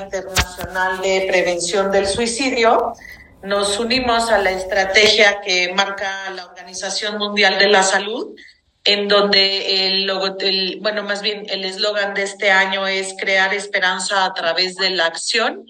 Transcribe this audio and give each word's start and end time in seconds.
Internacional 0.00 1.00
de 1.02 1.26
Prevención 1.28 1.90
del 1.90 2.06
Suicidio, 2.06 2.94
nos 3.42 3.78
unimos 3.78 4.30
a 4.30 4.38
la 4.38 4.50
estrategia 4.50 5.40
que 5.40 5.72
marca 5.74 6.30
la 6.30 6.46
Organización 6.46 7.18
Mundial 7.18 7.58
de 7.58 7.68
la 7.68 7.82
Salud, 7.82 8.34
en 8.84 9.08
donde 9.08 9.86
el, 9.86 10.06
logo, 10.06 10.36
el 10.40 10.78
bueno, 10.80 11.02
más 11.02 11.20
bien 11.20 11.46
el 11.50 11.64
eslogan 11.64 12.14
de 12.14 12.22
este 12.22 12.50
año 12.50 12.86
es 12.86 13.14
crear 13.20 13.52
esperanza 13.52 14.24
a 14.24 14.32
través 14.32 14.76
de 14.76 14.90
la 14.90 15.06
acción. 15.06 15.66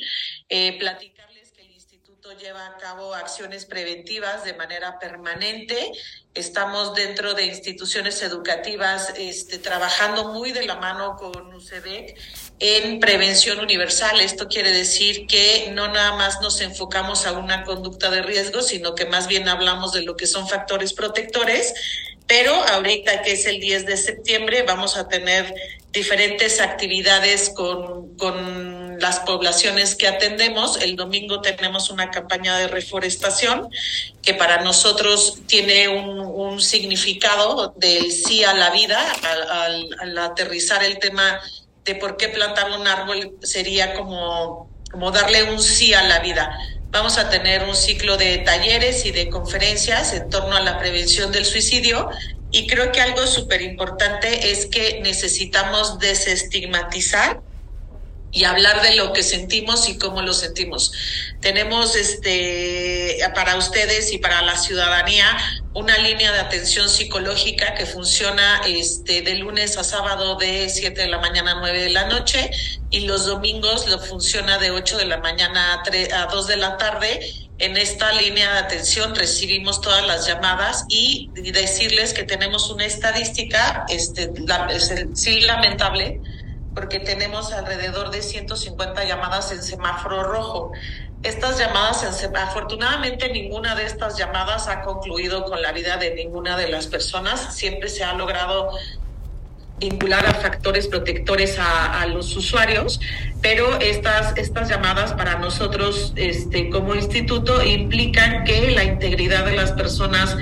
Eh, 0.49 0.79
platicarles 0.79 1.51
que 1.51 1.63
el 1.63 1.73
instituto 1.73 2.33
lleva 2.33 2.67
a 2.67 2.77
cabo 2.77 3.15
acciones 3.15 3.67
preventivas 3.67 4.45
de 4.45 4.55
manera 4.55 4.99
permanente. 4.99 5.91
Estamos 6.35 6.95
dentro 6.95 7.35
de 7.35 7.47
instituciones 7.47 8.23
educativas 8.23 9.13
este, 9.17 9.59
trabajando 9.59 10.33
muy 10.33 10.53
de 10.53 10.67
la 10.67 10.77
mano 10.77 11.17
con 11.17 11.53
UCEDEC 11.55 12.17
en 12.59 13.01
prevención 13.01 13.61
universal. 13.61 14.21
Esto 14.21 14.49
quiere 14.49 14.71
decir 14.71 15.27
que 15.27 15.71
no 15.73 15.89
nada 15.89 16.17
más 16.17 16.41
nos 16.41 16.61
enfocamos 16.61 17.27
a 17.27 17.33
una 17.33 17.65
conducta 17.65 18.11
de 18.11 18.23
riesgo, 18.23 18.63
sino 18.63 18.95
que 18.95 19.07
más 19.07 19.29
bien 19.29 19.49
hablamos 19.49 19.93
de 19.93 20.03
lo 20.03 20.17
que 20.17 20.27
son 20.27 20.49
factores 20.49 20.93
protectores 20.93 21.75
pero 22.27 22.53
ahorita 22.53 23.23
que 23.23 23.33
es 23.33 23.47
el 23.47 23.61
10 23.61 23.87
de 23.87 23.97
septiembre 23.97 24.63
vamos 24.65 24.97
a 24.97 25.09
tener 25.09 25.55
diferentes 25.93 26.61
actividades 26.61 27.51
con, 27.51 28.17
con 28.17 28.99
las 29.01 29.21
poblaciones 29.21 29.95
que 29.95 30.09
atendemos. 30.09 30.81
El 30.83 30.97
domingo 30.97 31.41
tenemos 31.41 31.91
una 31.91 32.11
campaña 32.11 32.59
de 32.59 32.69
reforestación 32.69 33.69
que 34.23 34.35
para 34.35 34.63
nosotros 34.63 35.39
tiene 35.47 35.89
un, 35.89 36.27
significado 36.61 37.75
del 37.77 38.11
sí 38.11 38.43
a 38.43 38.55
la 38.55 38.71
vida 38.71 38.99
al, 40.01 40.19
aterrizar 40.19 40.83
el 40.83 40.99
tema 40.99 41.39
de 41.87 41.95
por 41.95 42.17
qué 42.17 42.29
plantar 42.29 42.71
un 42.73 42.87
árbol 42.87 43.37
sería 43.43 43.95
como, 43.95 44.71
como 44.91 45.13
darle 45.13 45.45
un 45.45 45.61
sí 45.61 45.95
a 45.95 46.03
la 46.03 46.19
vida. 46.19 46.51
Vamos 46.91 47.17
a 47.19 47.31
tener 47.31 47.63
un 47.65 47.77
ciclo 47.77 48.17
de 48.17 48.39
talleres 48.39 49.07
y 49.07 49.13
de 49.13 49.29
conferencias 49.29 50.13
en 50.13 50.29
torno 50.29 50.57
a 50.57 50.61
la 50.61 50.79
prevención 50.79 51.31
del 51.33 51.45
suicidio 51.45 52.09
y 52.51 52.67
creo 52.67 52.91
que 52.93 53.01
algo 53.01 53.27
súper 53.27 53.63
importante 53.63 54.51
es 54.51 54.67
que 54.67 55.01
necesitamos 55.03 55.99
desestigmatizar 55.99 57.41
y 58.37 58.45
hablar 58.45 58.83
de 58.83 58.97
lo 58.97 59.15
que 59.15 59.23
sentimos 59.23 59.89
y 59.89 59.97
cómo 59.97 60.21
lo 60.21 60.35
sentimos. 60.35 60.93
Tenemos 61.41 61.97
este 61.97 63.17
para 63.35 63.57
ustedes 63.57 64.13
y 64.13 64.19
para 64.19 64.43
la 64.43 64.59
ciudadanía 64.59 65.25
una 65.73 65.97
línea 65.97 66.31
de 66.33 66.41
atención 66.41 66.91
psicológica 66.91 67.75
que 67.75 67.87
funciona 67.87 68.61
este 68.67 69.23
de 69.23 69.37
lunes 69.37 69.79
a 69.79 69.85
sábado 69.85 70.37
de 70.37 70.69
7 70.69 71.01
de 71.01 71.09
la 71.09 71.19
mañana 71.19 71.53
a 71.53 71.61
9 71.61 71.81
de 71.85 71.91
la 71.91 72.09
noche 72.09 72.51
y 72.91 73.01
los 73.07 73.25
domingos 73.25 73.89
lo 73.89 73.99
funciona 74.01 74.59
de 74.59 74.71
8 74.71 74.99
de 74.99 75.07
la 75.07 75.17
mañana 75.17 75.73
a, 75.73 75.83
3, 75.83 76.13
a 76.13 76.27
2 76.27 76.47
de 76.47 76.57
la 76.59 76.77
tarde. 76.77 77.21
En 77.59 77.79
esta 77.79 78.13
línea 78.13 78.53
de 78.53 78.59
atención 78.59 79.15
recibimos 79.15 79.81
todas 79.81 80.07
las 80.07 80.27
llamadas 80.27 80.85
y 80.91 81.31
decirles 81.33 82.13
que 82.13 82.25
tenemos 82.25 82.69
una 82.69 82.85
estadística, 82.85 83.87
este, 83.89 84.31
es 84.75 84.95
sí 85.15 85.41
lamentable, 85.41 86.21
porque 86.77 87.01
tenemos 87.01 87.55
alrededor 87.55 88.11
de 88.11 88.21
150 88.21 89.05
llamadas 89.05 89.51
en 89.51 89.63
semáforo 89.63 90.23
rojo. 90.25 90.73
Estas 91.23 91.59
llamadas, 91.59 92.23
en, 92.23 92.37
afortunadamente 92.37 93.31
ninguna 93.33 93.75
de 93.75 93.87
estas 93.87 94.19
llamadas 94.19 94.69
ha 94.69 94.83
concluido 94.83 95.47
con 95.47 95.63
la 95.63 95.73
vida 95.73 95.97
de 95.97 96.15
ninguna 96.15 96.55
de 96.59 96.69
las 96.69 96.87
personas. 96.87 97.57
Siempre 97.57 97.89
se 97.89 98.05
ha 98.05 98.13
logrado 98.13 98.73
vincular 99.79 100.27
a 100.27 100.35
factores 100.35 100.87
protectores 100.87 101.59
a, 101.59 102.03
a, 102.03 102.07
los 102.07 102.37
usuarios, 102.37 103.01
pero 103.41 103.81
estas, 103.81 104.37
estas 104.37 104.69
llamadas 104.69 105.15
para 105.15 105.39
nosotros 105.39 106.13
este, 106.17 106.69
como 106.69 106.95
instituto 106.95 107.63
implican 107.63 108.45
que 108.45 108.71
la 108.73 108.85
integridad 108.85 109.47
de 109.47 109.57
las 109.57 109.73
personas 109.73 110.37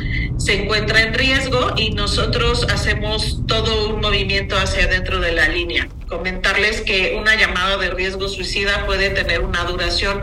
se 0.45 0.62
encuentra 0.62 1.00
en 1.00 1.14
riesgo 1.14 1.72
y 1.75 1.93
nosotros 1.93 2.66
hacemos 2.69 3.41
todo 3.47 3.88
un 3.88 4.03
movimiento 4.03 4.59
hacia 4.59 4.87
dentro 4.87 5.19
de 5.19 5.32
la 5.32 5.49
línea. 5.49 5.88
Comentarles 6.06 6.82
que 6.82 7.16
una 7.19 7.34
llamada 7.34 7.78
de 7.78 7.88
riesgo 7.88 8.28
suicida 8.28 8.84
puede 8.84 9.09
tener 9.09 9.41
una 9.41 9.65
duración 9.65 10.22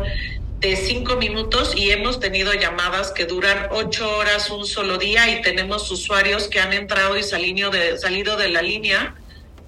de 0.60 0.76
cinco 0.76 1.16
minutos 1.16 1.74
y 1.76 1.90
hemos 1.90 2.20
tenido 2.20 2.54
llamadas 2.54 3.12
que 3.12 3.26
duran 3.26 3.70
ocho 3.72 4.16
horas 4.16 4.52
un 4.52 4.68
solo 4.68 5.00
día 5.00 5.28
y 5.28 5.42
tenemos 5.42 5.90
usuarios 5.90 6.48
que 6.50 6.60
han 6.60 6.72
entrado 6.72 7.18
y 7.18 7.24
salido 7.24 7.72
de, 7.72 7.98
salido 7.98 8.38
de 8.38 8.50
la 8.50 8.62
línea 8.62 9.16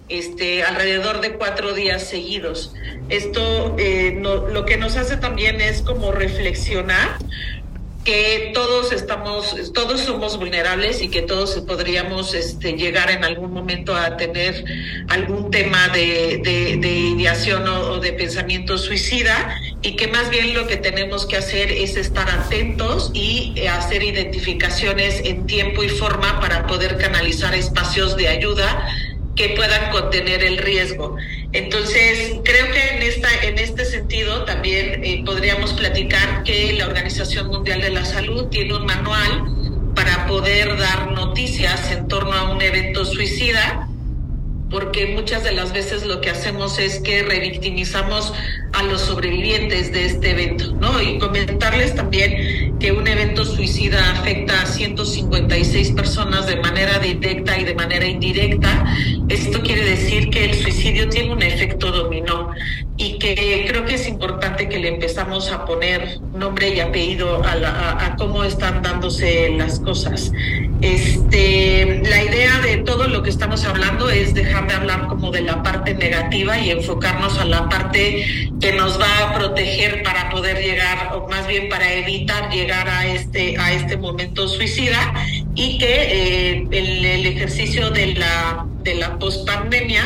este, 0.07 0.61
alrededor 0.61 1.21
de 1.21 1.33
cuatro 1.33 1.73
días 1.73 2.07
seguidos. 2.07 2.75
Esto 3.09 3.75
eh, 3.79 4.15
no, 4.19 4.47
lo 4.47 4.65
que 4.65 4.77
nos 4.77 4.97
hace 4.97 5.17
también 5.17 5.61
es 5.61 5.81
como 5.81 6.11
reflexionar 6.11 7.17
que 8.03 8.51
todos 8.53 8.91
estamos, 8.91 9.71
todos 9.73 10.01
somos 10.01 10.37
vulnerables 10.37 11.01
y 11.01 11.09
que 11.09 11.21
todos 11.21 11.51
podríamos 11.61 12.33
este, 12.33 12.73
llegar 12.73 13.09
en 13.09 13.23
algún 13.23 13.53
momento 13.53 13.95
a 13.95 14.17
tener 14.17 14.65
algún 15.09 15.51
tema 15.51 15.87
de, 15.89 16.41
de, 16.43 16.77
de 16.77 16.89
ideación 16.89 17.67
o, 17.67 17.99
de 17.99 18.13
pensamiento 18.13 18.77
suicida 18.77 19.57
y 19.81 19.95
que 19.95 20.07
más 20.07 20.29
bien 20.29 20.53
lo 20.53 20.67
que 20.67 20.77
tenemos 20.77 21.25
que 21.25 21.37
hacer 21.37 21.71
es 21.71 21.95
estar 21.95 22.29
atentos 22.29 23.11
y 23.13 23.53
eh, 23.55 23.69
hacer 23.69 24.03
identificaciones 24.03 25.21
en 25.23 25.45
tiempo 25.45 25.83
y 25.83 25.89
forma 25.89 26.39
para 26.41 26.67
poder 26.67 26.97
canalizar 26.97 27.55
espacios 27.55 28.17
de 28.17 28.27
ayuda 28.27 28.85
que 29.35 29.49
puedan 29.49 29.91
contener 29.91 30.43
el 30.43 30.57
riesgo. 30.57 31.15
Entonces, 31.53 32.35
creo 32.43 32.71
que 32.71 32.97
en, 32.97 33.03
esta, 33.03 33.29
en 33.43 33.57
este 33.57 33.72
también 34.45 35.03
eh, 35.03 35.23
podríamos 35.25 35.73
platicar 35.73 36.43
que 36.43 36.73
la 36.73 36.85
Organización 36.85 37.47
Mundial 37.47 37.81
de 37.81 37.89
la 37.89 38.05
Salud 38.05 38.45
tiene 38.45 38.75
un 38.75 38.85
manual 38.85 39.91
para 39.95 40.27
poder 40.27 40.77
dar 40.77 41.11
noticias 41.11 41.91
en 41.91 42.07
torno 42.07 42.33
a 42.33 42.51
un 42.51 42.61
evento 42.61 43.05
suicida, 43.05 43.87
porque 44.69 45.07
muchas 45.15 45.43
de 45.43 45.53
las 45.53 45.73
veces 45.73 46.05
lo 46.05 46.21
que 46.21 46.29
hacemos 46.29 46.77
es 46.77 46.99
que 46.99 47.23
revictimizamos 47.23 48.33
a 48.73 48.83
los 48.83 49.01
sobrevivientes 49.01 49.91
de 49.91 50.05
este 50.05 50.31
evento, 50.31 50.73
¿no? 50.73 51.01
Y 51.01 51.17
comentarles 51.17 51.95
también 51.95 52.77
que 52.79 52.91
un 52.91 53.07
evento 53.07 53.45
suicida 53.45 54.11
afecta 54.11 54.61
a 54.61 54.65
156 54.65 55.91
personas 55.91 56.47
de 56.47 56.57
manera 56.57 56.99
directa 56.99 57.59
y 57.59 57.63
de 57.63 57.75
manera 57.75 58.05
indirecta. 58.05 58.85
Esto 59.29 59.61
quiere 59.61 59.85
decir 59.85 60.29
que 60.29 60.45
el 60.45 60.55
suicidio 60.55 61.09
tiene 61.09 61.33
un 61.33 61.41
efecto 61.41 61.91
dominó 61.91 62.51
y 63.03 63.19
que 63.19 63.65
creo 63.67 63.83
que 63.83 63.95
es 63.95 64.07
importante 64.07 64.69
que 64.69 64.79
le 64.79 64.87
empezamos 64.87 65.51
a 65.51 65.65
poner 65.65 66.21
nombre 66.33 66.69
y 66.69 66.79
apellido 66.79 67.43
a, 67.43 67.55
la, 67.55 67.69
a, 67.69 68.05
a 68.05 68.15
cómo 68.15 68.45
están 68.45 68.81
dándose 68.81 69.49
las 69.57 69.79
cosas. 69.81 70.31
Este, 70.81 72.01
la 72.09 72.23
idea 72.23 72.59
de 72.59 72.77
todo 72.77 73.07
lo 73.07 73.21
que 73.23 73.29
estamos 73.29 73.65
hablando 73.65 74.09
es 74.09 74.33
dejar 74.33 74.67
de 74.67 74.73
hablar 74.73 75.07
como 75.07 75.31
de 75.31 75.41
la 75.41 75.63
parte 75.63 75.93
negativa 75.93 76.57
y 76.59 76.71
enfocarnos 76.71 77.37
a 77.39 77.45
la 77.45 77.69
parte 77.69 78.49
que 78.59 78.73
nos 78.73 78.99
va 78.99 79.19
a 79.19 79.33
proteger 79.33 80.03
para 80.03 80.29
poder 80.29 80.61
llegar, 80.61 81.11
o 81.13 81.27
más 81.29 81.45
bien 81.47 81.69
para 81.69 81.93
evitar 81.93 82.49
llegar 82.51 82.87
a 82.87 83.07
este, 83.07 83.57
a 83.57 83.73
este 83.73 83.97
momento 83.97 84.47
suicida 84.47 85.13
y 85.55 85.77
que 85.77 85.85
eh, 85.85 86.67
el, 86.71 87.05
el, 87.05 87.25
ejercicio 87.27 87.89
de 87.89 88.15
la, 88.15 88.65
de 88.83 88.95
la 88.95 89.17
pospandemia, 89.19 90.03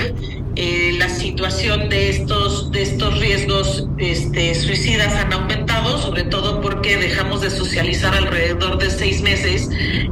eh, 0.59 0.95
la 0.97 1.07
situación 1.07 1.87
de 1.87 2.09
estos, 2.09 2.71
de 2.71 2.81
estos 2.81 3.19
riesgos 3.19 3.87
este, 3.99 4.55
suicidas 4.55 5.13
han 5.13 5.31
aumentado, 5.31 6.01
sobre 6.01 6.23
todo 6.23 6.61
porque 6.61 6.97
dejamos 6.97 7.41
de 7.41 7.51
socializar 7.51 8.15
alrededor 8.15 8.79
de 8.79 8.89
seis 8.89 9.21
meses 9.21 9.69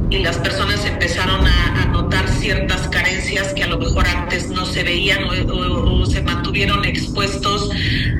y 0.08 0.18
las 0.18 0.36
personas 0.38 0.86
empezaron 0.86 1.44
a, 1.44 1.82
a 1.82 1.86
notar 1.86 2.28
ciertas 2.28 2.86
carencias 2.88 3.52
que 3.54 3.64
a 3.64 3.66
lo 3.66 3.78
mejor 3.78 4.06
antes 4.06 4.48
no 4.48 4.64
se 4.64 4.84
veían 4.84 5.24
o, 5.24 5.32
o, 5.52 6.02
o 6.02 6.06
se 6.06 6.22
mantuvieron 6.22 6.84
expuestos 6.84 7.68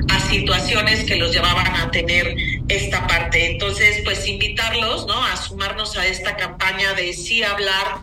a 0.09 0.19
situaciones 0.19 1.05
que 1.05 1.15
los 1.15 1.31
llevaban 1.31 1.73
a 1.77 1.91
tener 1.91 2.35
esta 2.67 3.07
parte. 3.07 3.53
Entonces, 3.53 4.01
pues 4.03 4.27
invitarlos, 4.27 5.07
¿no? 5.07 5.23
A 5.23 5.37
sumarnos 5.37 5.95
a 5.97 6.05
esta 6.05 6.35
campaña 6.35 6.93
de 6.93 7.13
sí 7.13 7.41
hablar, 7.43 8.01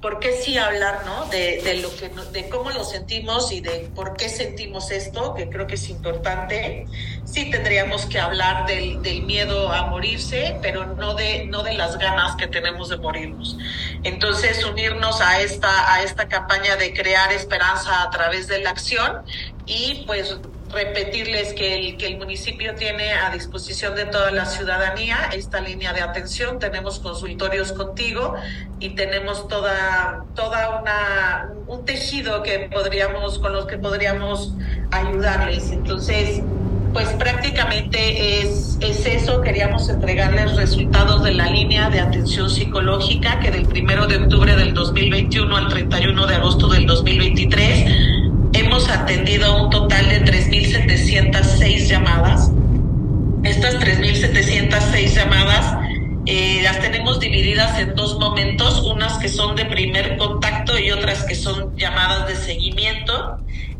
¿por 0.00 0.20
qué 0.20 0.32
sí 0.32 0.56
hablar, 0.58 1.02
¿no? 1.04 1.26
De, 1.26 1.60
de 1.62 1.76
lo 1.78 1.94
que, 1.94 2.08
de 2.32 2.48
cómo 2.48 2.70
lo 2.70 2.84
sentimos 2.84 3.50
y 3.50 3.60
de 3.60 3.90
por 3.94 4.16
qué 4.16 4.28
sentimos 4.28 4.90
esto, 4.90 5.34
que 5.34 5.48
creo 5.48 5.66
que 5.66 5.74
es 5.74 5.88
importante. 5.88 6.86
Sí 7.24 7.50
tendríamos 7.50 8.06
que 8.06 8.20
hablar 8.20 8.66
del, 8.66 9.02
del 9.02 9.22
miedo 9.22 9.72
a 9.72 9.86
morirse, 9.86 10.56
pero 10.62 10.86
no 10.86 11.14
de, 11.14 11.46
no 11.46 11.62
de 11.62 11.74
las 11.74 11.98
ganas 11.98 12.36
que 12.36 12.46
tenemos 12.46 12.88
de 12.88 12.96
morirnos. 12.98 13.56
Entonces, 14.04 14.64
unirnos 14.64 15.20
a 15.20 15.40
esta, 15.40 15.92
a 15.92 16.02
esta 16.02 16.28
campaña 16.28 16.76
de 16.76 16.92
crear 16.92 17.32
esperanza 17.32 18.02
a 18.02 18.10
través 18.10 18.46
de 18.46 18.60
la 18.60 18.70
acción 18.70 19.22
y 19.66 20.04
pues 20.06 20.38
repetirles 20.70 21.54
que 21.54 21.74
el, 21.74 21.96
que 21.96 22.06
el 22.06 22.18
municipio 22.18 22.74
tiene 22.74 23.12
a 23.12 23.30
disposición 23.30 23.94
de 23.94 24.04
toda 24.04 24.30
la 24.30 24.44
ciudadanía 24.46 25.30
esta 25.32 25.60
línea 25.60 25.92
de 25.92 26.02
atención. 26.02 26.58
Tenemos 26.58 26.98
consultorios 26.98 27.72
contigo 27.72 28.34
y 28.78 28.90
tenemos 28.90 29.48
toda, 29.48 30.24
toda 30.34 30.80
una, 30.80 31.50
un 31.66 31.84
tejido 31.84 32.42
que 32.42 32.68
podríamos, 32.72 33.38
con 33.38 33.52
los 33.52 33.66
que 33.66 33.78
podríamos 33.78 34.52
ayudarles. 34.90 35.70
Entonces, 35.70 36.42
pues 36.92 37.08
prácticamente 37.10 38.40
es, 38.40 38.78
es 38.80 39.06
eso. 39.06 39.40
Queríamos 39.40 39.88
entregarles 39.88 40.54
resultados 40.56 41.22
de 41.24 41.32
la 41.32 41.46
línea 41.46 41.88
de 41.90 42.00
atención 42.00 42.50
psicológica 42.50 43.40
que 43.40 43.50
del 43.50 43.66
primero 43.66 44.06
de 44.06 44.16
octubre 44.16 44.54
del 44.54 44.74
2021 44.74 45.56
al 45.56 45.68
31 45.68 46.26
de 46.26 46.34
agosto 46.34 46.68
del 46.68 46.86
2023 46.86 48.17
hemos 48.58 48.88
atendido 48.88 49.64
un 49.64 49.70
total 49.70 50.08
de 50.08 50.24
3.706 50.24 51.86
llamadas. 51.86 52.50
Estas 53.44 53.76
3.706 53.76 55.14
llamadas 55.14 55.76
eh, 56.26 56.60
las 56.62 56.80
tenemos 56.80 57.20
divididas 57.20 57.78
en 57.78 57.94
dos 57.94 58.18
momentos, 58.18 58.82
unas 58.82 59.18
que 59.18 59.28
son 59.28 59.56
de 59.56 59.64
primer 59.64 60.16
contacto 60.18 60.78
y 60.78 60.90
otras 60.90 61.24
que 61.24 61.34
son 61.34 61.76
llamadas 61.76 62.28
de 62.28 62.36
seguimiento 62.36 63.38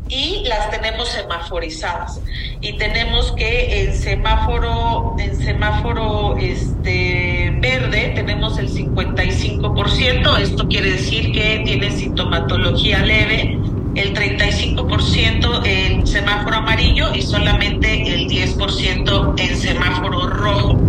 y 0.09 0.43
las 0.47 0.71
tenemos 0.71 1.07
semaforizadas 1.09 2.19
y 2.61 2.75
tenemos 2.77 3.31
que 3.33 3.83
en 3.83 3.95
semáforo 3.95 5.15
en 5.19 5.35
semáforo 5.37 6.35
este 6.37 7.55
verde 7.59 8.13
tenemos 8.15 8.57
el 8.57 8.69
55%, 8.69 10.39
esto 10.39 10.67
quiere 10.67 10.93
decir 10.93 11.31
que 11.31 11.61
tiene 11.63 11.91
sintomatología 11.91 13.05
leve, 13.05 13.58
el 13.99 14.13
35% 14.13 15.61
en 15.65 16.07
semáforo 16.07 16.57
amarillo 16.57 17.13
y 17.13 17.21
solamente 17.21 18.13
el 18.13 18.27
10% 18.29 19.33
en 19.37 19.57
semáforo 19.57 20.27
rojo. 20.27 20.79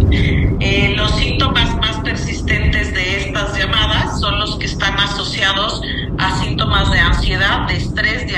Eh, 0.60 0.94
los 0.96 1.10
síntomas 1.16 1.76
más 1.78 1.98
persistentes 2.04 2.94
de 2.94 3.16
estas 3.16 3.58
llamadas 3.58 4.20
son 4.20 4.38
los 4.38 4.56
que 4.58 4.66
están 4.66 4.98
asociados 4.98 5.80
a 6.18 6.38
síntomas 6.40 6.90
de 6.92 6.98
ansiedad, 6.98 7.66
de 7.66 7.76
estrés, 7.76 8.26
de 8.28 8.36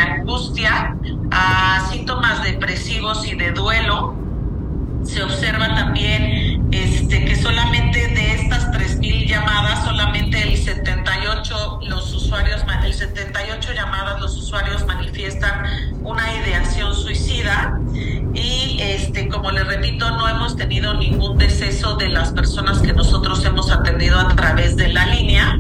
como 19.43 19.59
les 19.59 19.67
repito 19.67 20.09
no 20.09 20.29
hemos 20.29 20.56
tenido 20.56 20.94
ningún 20.94 21.37
deceso 21.37 21.97
de 21.97 22.09
las 22.09 22.31
personas 22.31 22.79
que 22.79 22.93
nosotros 22.93 23.44
hemos 23.44 23.73
atendido 23.73 24.21
a 24.21 24.29
través 24.37 24.77
de 24.77 24.93
la 24.93 25.05
línea. 25.06 25.59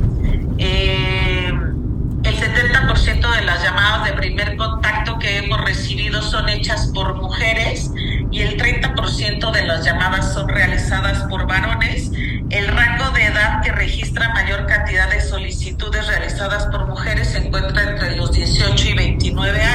Eh, 0.56 1.48
el 2.22 2.36
70% 2.36 3.34
de 3.34 3.42
las 3.44 3.60
llamadas 3.64 4.04
de 4.04 4.12
primer 4.12 4.56
contacto 4.56 5.18
que 5.18 5.38
hemos 5.38 5.60
recibido 5.62 6.22
son 6.22 6.48
hechas 6.48 6.92
por 6.94 7.16
mujeres 7.16 7.90
y 8.30 8.42
el 8.42 8.56
30% 8.56 9.50
de 9.50 9.66
las 9.66 9.84
llamadas 9.84 10.32
son 10.32 10.48
realizadas 10.48 11.24
por 11.24 11.48
varones. 11.48 12.12
El 12.50 12.68
rango 12.68 13.10
de 13.10 13.24
edad 13.24 13.62
que 13.62 13.72
registra 13.72 14.28
mayor 14.28 14.64
cantidad 14.66 15.10
de 15.10 15.20
solicitudes 15.20 16.06
realizadas 16.06 16.66
por 16.66 16.86
mujeres 16.86 17.30
se 17.30 17.38
encuentra 17.38 17.82
entre 17.82 18.14
los 18.14 18.30
18 18.30 18.90
y 18.90 18.94
29 18.94 19.60
años 19.60 19.71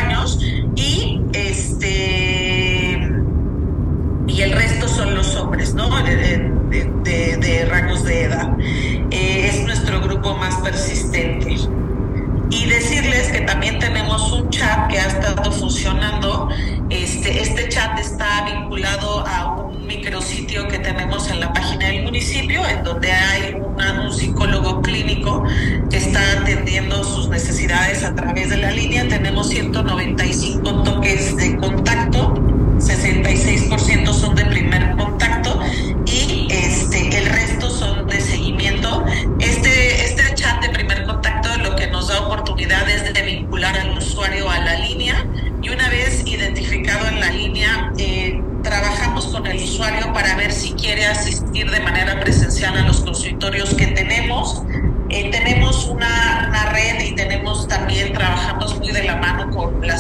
a 28.08 28.16
través 28.16 28.50
de 28.50 28.58
la 28.58 28.72
línea. 28.72 29.08
Tenemos 29.08 29.50
195 29.50 30.84
toques 30.84 31.36
de 31.36 31.58
contacto, 31.58 32.34
66% 32.80 34.14
son 34.14 34.36
de 34.36 34.46
primer 34.46 34.96
contacto 34.96 35.60
y 36.06 36.48
este, 36.50 37.18
el 37.18 37.26
resto 37.26 37.70
son 37.70 38.08
de 38.08 38.22
seguimiento. 38.22 39.04
Este, 39.40 40.06
este 40.06 40.36
chat 40.36 40.62
de 40.62 40.70
primer 40.70 41.06
contacto 41.06 41.50
lo 41.58 41.76
que 41.76 41.88
nos 41.88 42.08
da 42.08 42.22
oportunidades 42.22 43.14
de 43.14 43.22
vincular 43.22 43.78
al 43.78 43.98
usuario 43.98 44.50
a 44.50 44.60
la 44.60 44.76
línea 44.76 45.26
y 45.62 45.70
una 45.70 45.90
vez 45.90 46.26
identificado 46.26 47.08
en 47.08 47.20
la 47.20 47.30
línea, 47.30 47.92
eh, 47.98 48.42
trabajamos 48.64 49.28
con 49.28 49.46
el 49.48 49.58
usuario 49.58 50.14
para 50.14 50.36
ver 50.36 50.52
si 50.52 50.72
quiere 50.74 51.06
asistir 51.06 51.70
de 51.70 51.80
manera 51.82 52.20
presencial 52.20 52.78
a 52.78 52.82
los 52.84 53.02
consultorios 53.02 53.74
que 53.74 53.88
tenemos. 53.88 54.64
Eh, 55.10 55.30
tenemos 55.32 55.86
una, 55.86 56.48
una, 56.50 56.70
red 56.72 57.02
y 57.02 57.16
tenemos 57.16 57.68
también, 57.68 58.14
trabajamos 58.14 58.78
muy 58.78 58.92
de 58.92 59.04
la 59.04 59.16
mano 59.16 59.50
con 59.52 59.86
la 59.86 59.98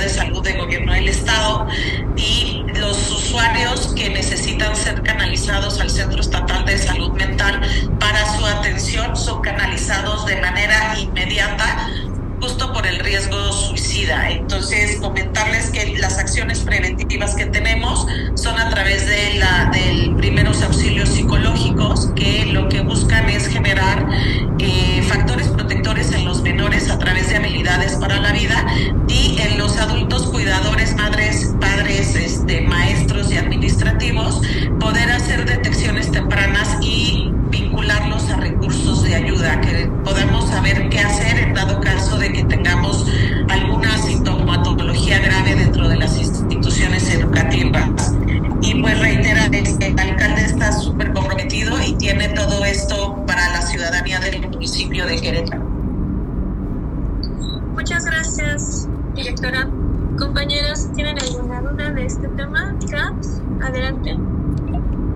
De 0.00 0.08
Salud 0.08 0.42
de 0.42 0.54
Gobierno 0.54 0.94
del 0.94 1.08
Estado 1.08 1.68
y 2.16 2.64
los 2.74 3.10
usuarios 3.10 3.92
que 3.94 4.08
necesitan 4.08 4.74
ser 4.74 5.02
canalizados 5.02 5.78
al 5.78 5.90
Centro 5.90 6.20
Estatal 6.20 6.64
de 6.64 6.78
Salud 6.78 7.10
Mental 7.12 7.60
para 7.98 8.24
su 8.34 8.46
atención 8.46 9.14
son 9.14 9.42
canalizados 9.42 10.24
de 10.24 10.40
manera 10.40 10.98
inmediata 10.98 11.90
justo 12.40 12.72
por 12.72 12.86
el 12.86 12.98
riesgo 13.00 13.52
suicida. 13.52 14.30
Entonces, 14.30 14.96
comentarles 15.00 15.68
que 15.70 15.98
las 15.98 16.18
acciones 16.18 16.60
preventivas 16.60 17.34
que 17.34 17.44
tenemos 17.44 18.06
son 18.36 18.58
a 18.58 18.70
través 18.70 19.06
de 19.06 19.34
la 19.34 19.70
del 19.70 20.16
primeros 20.16 20.62
auxilios 20.62 21.10
psicológicos 21.10 22.10
que 22.16 22.46
lo 22.46 22.70
que 22.70 22.80
buscan 22.80 23.28
es 23.28 23.48
generar 23.48 24.08
eh, 24.58 25.02
factores 25.06 25.48
protectores 25.48 25.79
menores 26.50 26.90
a 26.90 26.98
través 26.98 27.28
de 27.28 27.36
habilidades 27.36 27.94
para 27.94 28.18
la 28.18 28.32
vida 28.32 28.66
y 29.06 29.38
en 29.40 29.56
los 29.56 29.76
adultos 29.76 30.26
cuidadores, 30.30 30.96
madres, 30.96 31.54
padres, 31.60 32.16
este, 32.16 32.62
maestros 32.62 33.30
y 33.30 33.36
administrativos 33.36 34.42
poder 34.80 35.12
hacer 35.12 35.44
detecciones 35.44 36.10
tempranas 36.10 36.76
y 36.82 37.30
vincularlos 37.50 38.28
a 38.30 38.36
recursos 38.38 39.04
de 39.04 39.14
ayuda, 39.14 39.60
que 39.60 39.88
podamos 40.02 40.48
saber 40.48 40.88
qué 40.88 40.98
hacer 40.98 41.38
en 41.38 41.54
dado 41.54 41.80
caso 41.80 42.18
de 42.18 42.32
que 42.32 42.42
tengamos 42.42 43.06
alguna 43.48 43.96
sintomatología 43.98 45.20
grave 45.20 45.54
dentro 45.54 45.88
de 45.88 45.98
las 45.98 46.18
instituciones 46.18 47.14
educativas. 47.14 48.12
Y 48.60 48.74
pues 48.74 48.98
reitera, 48.98 49.46
este, 49.52 49.86
el 49.86 49.98
alcalde 50.00 50.46
está 50.46 50.72
súper 50.72 51.12
comprometido 51.12 51.80
y 51.80 51.92
tiene 51.94 52.28
todo 52.30 52.64
esto 52.64 53.24
para 53.24 53.50
la 53.50 53.62
ciudadanía 53.62 54.18
del 54.18 54.40
municipio 54.40 55.06
de 55.06 55.20
Querétaro. 55.20 55.69
Muchas 57.80 58.04
gracias, 58.04 58.88
directora. 59.14 59.66
Compañeros, 60.18 60.92
¿tienen 60.94 61.18
alguna 61.18 61.62
duda 61.62 61.88
de 61.88 62.04
este 62.04 62.28
tema? 62.28 62.76
Adelante. 63.62 64.18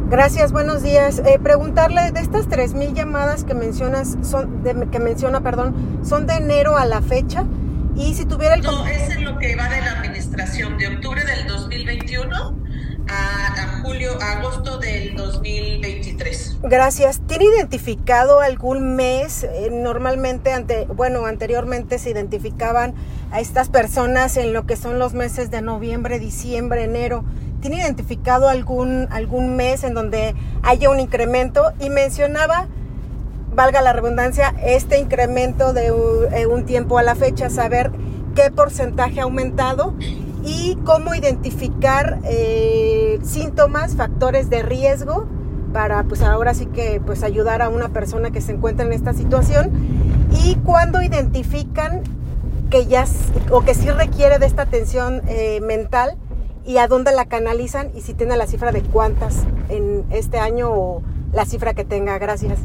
Gracias, 0.09 0.51
buenos 0.51 0.83
días. 0.83 1.19
Eh, 1.27 1.39
preguntarle 1.43 2.11
de 2.11 2.21
estas 2.21 2.49
3.000 2.49 2.95
llamadas 2.95 3.45
que 3.45 3.53
mencionas, 3.53 4.17
son 4.23 4.63
de, 4.63 4.89
que 4.91 4.99
menciona, 4.99 5.43
perdón, 5.43 5.75
son 6.03 6.27
de 6.27 6.37
enero 6.37 6.79
a 6.79 6.87
la 6.87 7.03
fecha. 7.03 7.45
Y 7.97 8.15
si 8.15 8.25
tuviera 8.25 8.55
el... 8.55 8.63
No, 8.63 8.87
es 8.87 9.11
en 9.11 9.27
lo 9.27 9.37
que 9.39 9.57
va 9.57 9.69
de 9.69 9.83
la 9.83 9.99
administración, 9.99 10.79
de 10.79 10.89
octubre 10.89 11.23
del 11.23 11.47
2021 11.47 12.64
a, 13.09 13.47
a 13.47 13.83
julio, 13.83 14.21
a 14.21 14.39
agosto 14.39 14.79
del 14.79 15.15
2023. 15.17 16.59
Gracias. 16.63 17.21
¿Tiene 17.27 17.47
identificado 17.47 18.41
algún 18.41 18.97
mes? 18.97 19.45
Eh, 19.45 19.69
normalmente, 19.71 20.53
ante, 20.53 20.87
bueno, 20.87 21.27
anteriormente 21.27 21.99
se 21.99 22.11
identificaban 22.11 22.95
a 23.31 23.41
estas 23.41 23.69
personas 23.69 24.37
en 24.37 24.53
lo 24.53 24.67
que 24.67 24.77
son 24.77 24.99
los 24.99 25.15
meses 25.15 25.51
de 25.51 25.63
noviembre, 25.63 26.19
diciembre, 26.19 26.85
enero. 26.85 27.25
¿Tiene 27.61 27.79
identificado 27.79 28.49
algún, 28.49 29.09
algún 29.11 29.57
mes 29.57 29.85
en 29.85 29.95
donde 29.95 30.35
haya 30.63 30.91
un 30.91 31.01
incremento? 31.01 31.73
Y 31.81 31.91
mencionaba, 31.91 32.67
valga 33.55 33.81
la 33.81 33.93
redundancia, 33.93 34.55
este 34.63 34.99
incremento 34.99 35.73
de 35.73 35.91
un 36.47 36.67
tiempo 36.67 36.99
a 36.99 37.03
la 37.03 37.15
fecha, 37.15 37.49
saber 37.51 37.91
qué 38.35 38.51
porcentaje 38.51 39.21
ha 39.21 39.25
aumentado 39.25 39.95
y 40.45 40.77
cómo 40.85 41.15
identificar 41.15 42.19
eh, 42.25 43.19
síntomas, 43.23 43.97
factores 43.97 44.51
de 44.51 44.63
riesgo 44.63 45.27
para 45.73 46.05
pues 46.05 46.23
ahora 46.23 46.55
sí 46.55 46.67
que 46.67 47.01
pues 47.05 47.23
ayudar 47.23 47.63
a 47.63 47.69
una 47.69 47.89
persona 47.89 48.31
que 48.31 48.41
se 48.41 48.53
encuentra 48.53 48.85
en 48.87 48.93
esta 48.93 49.15
situación 49.15 49.73
y 50.45 50.57
cuando 50.57 51.03
identifican 51.03 52.03
que 52.71 52.87
ya 52.87 53.07
o 53.51 53.63
que 53.63 53.75
sí 53.75 53.91
requiere 53.91 54.39
de 54.39 54.47
esta 54.47 54.63
atención 54.63 55.23
eh, 55.27 55.61
mental 55.63 56.17
y 56.67 56.79
a 56.79 56.89
dónde 56.89 57.13
la 57.13 57.25
canalizan 57.25 57.91
y 57.95 58.03
si 58.03 58.15
tiene 58.15 58.37
la 58.37 58.47
cifra 58.47 58.71
de 58.71 58.83
cuántas 58.83 59.45
en 59.69 60.05
este 60.11 60.39
año 60.39 60.71
o 60.71 61.03
la 61.33 61.45
cifra 61.45 61.75
que 61.75 61.85
tenga. 61.85 62.19
Gracias. 62.19 62.59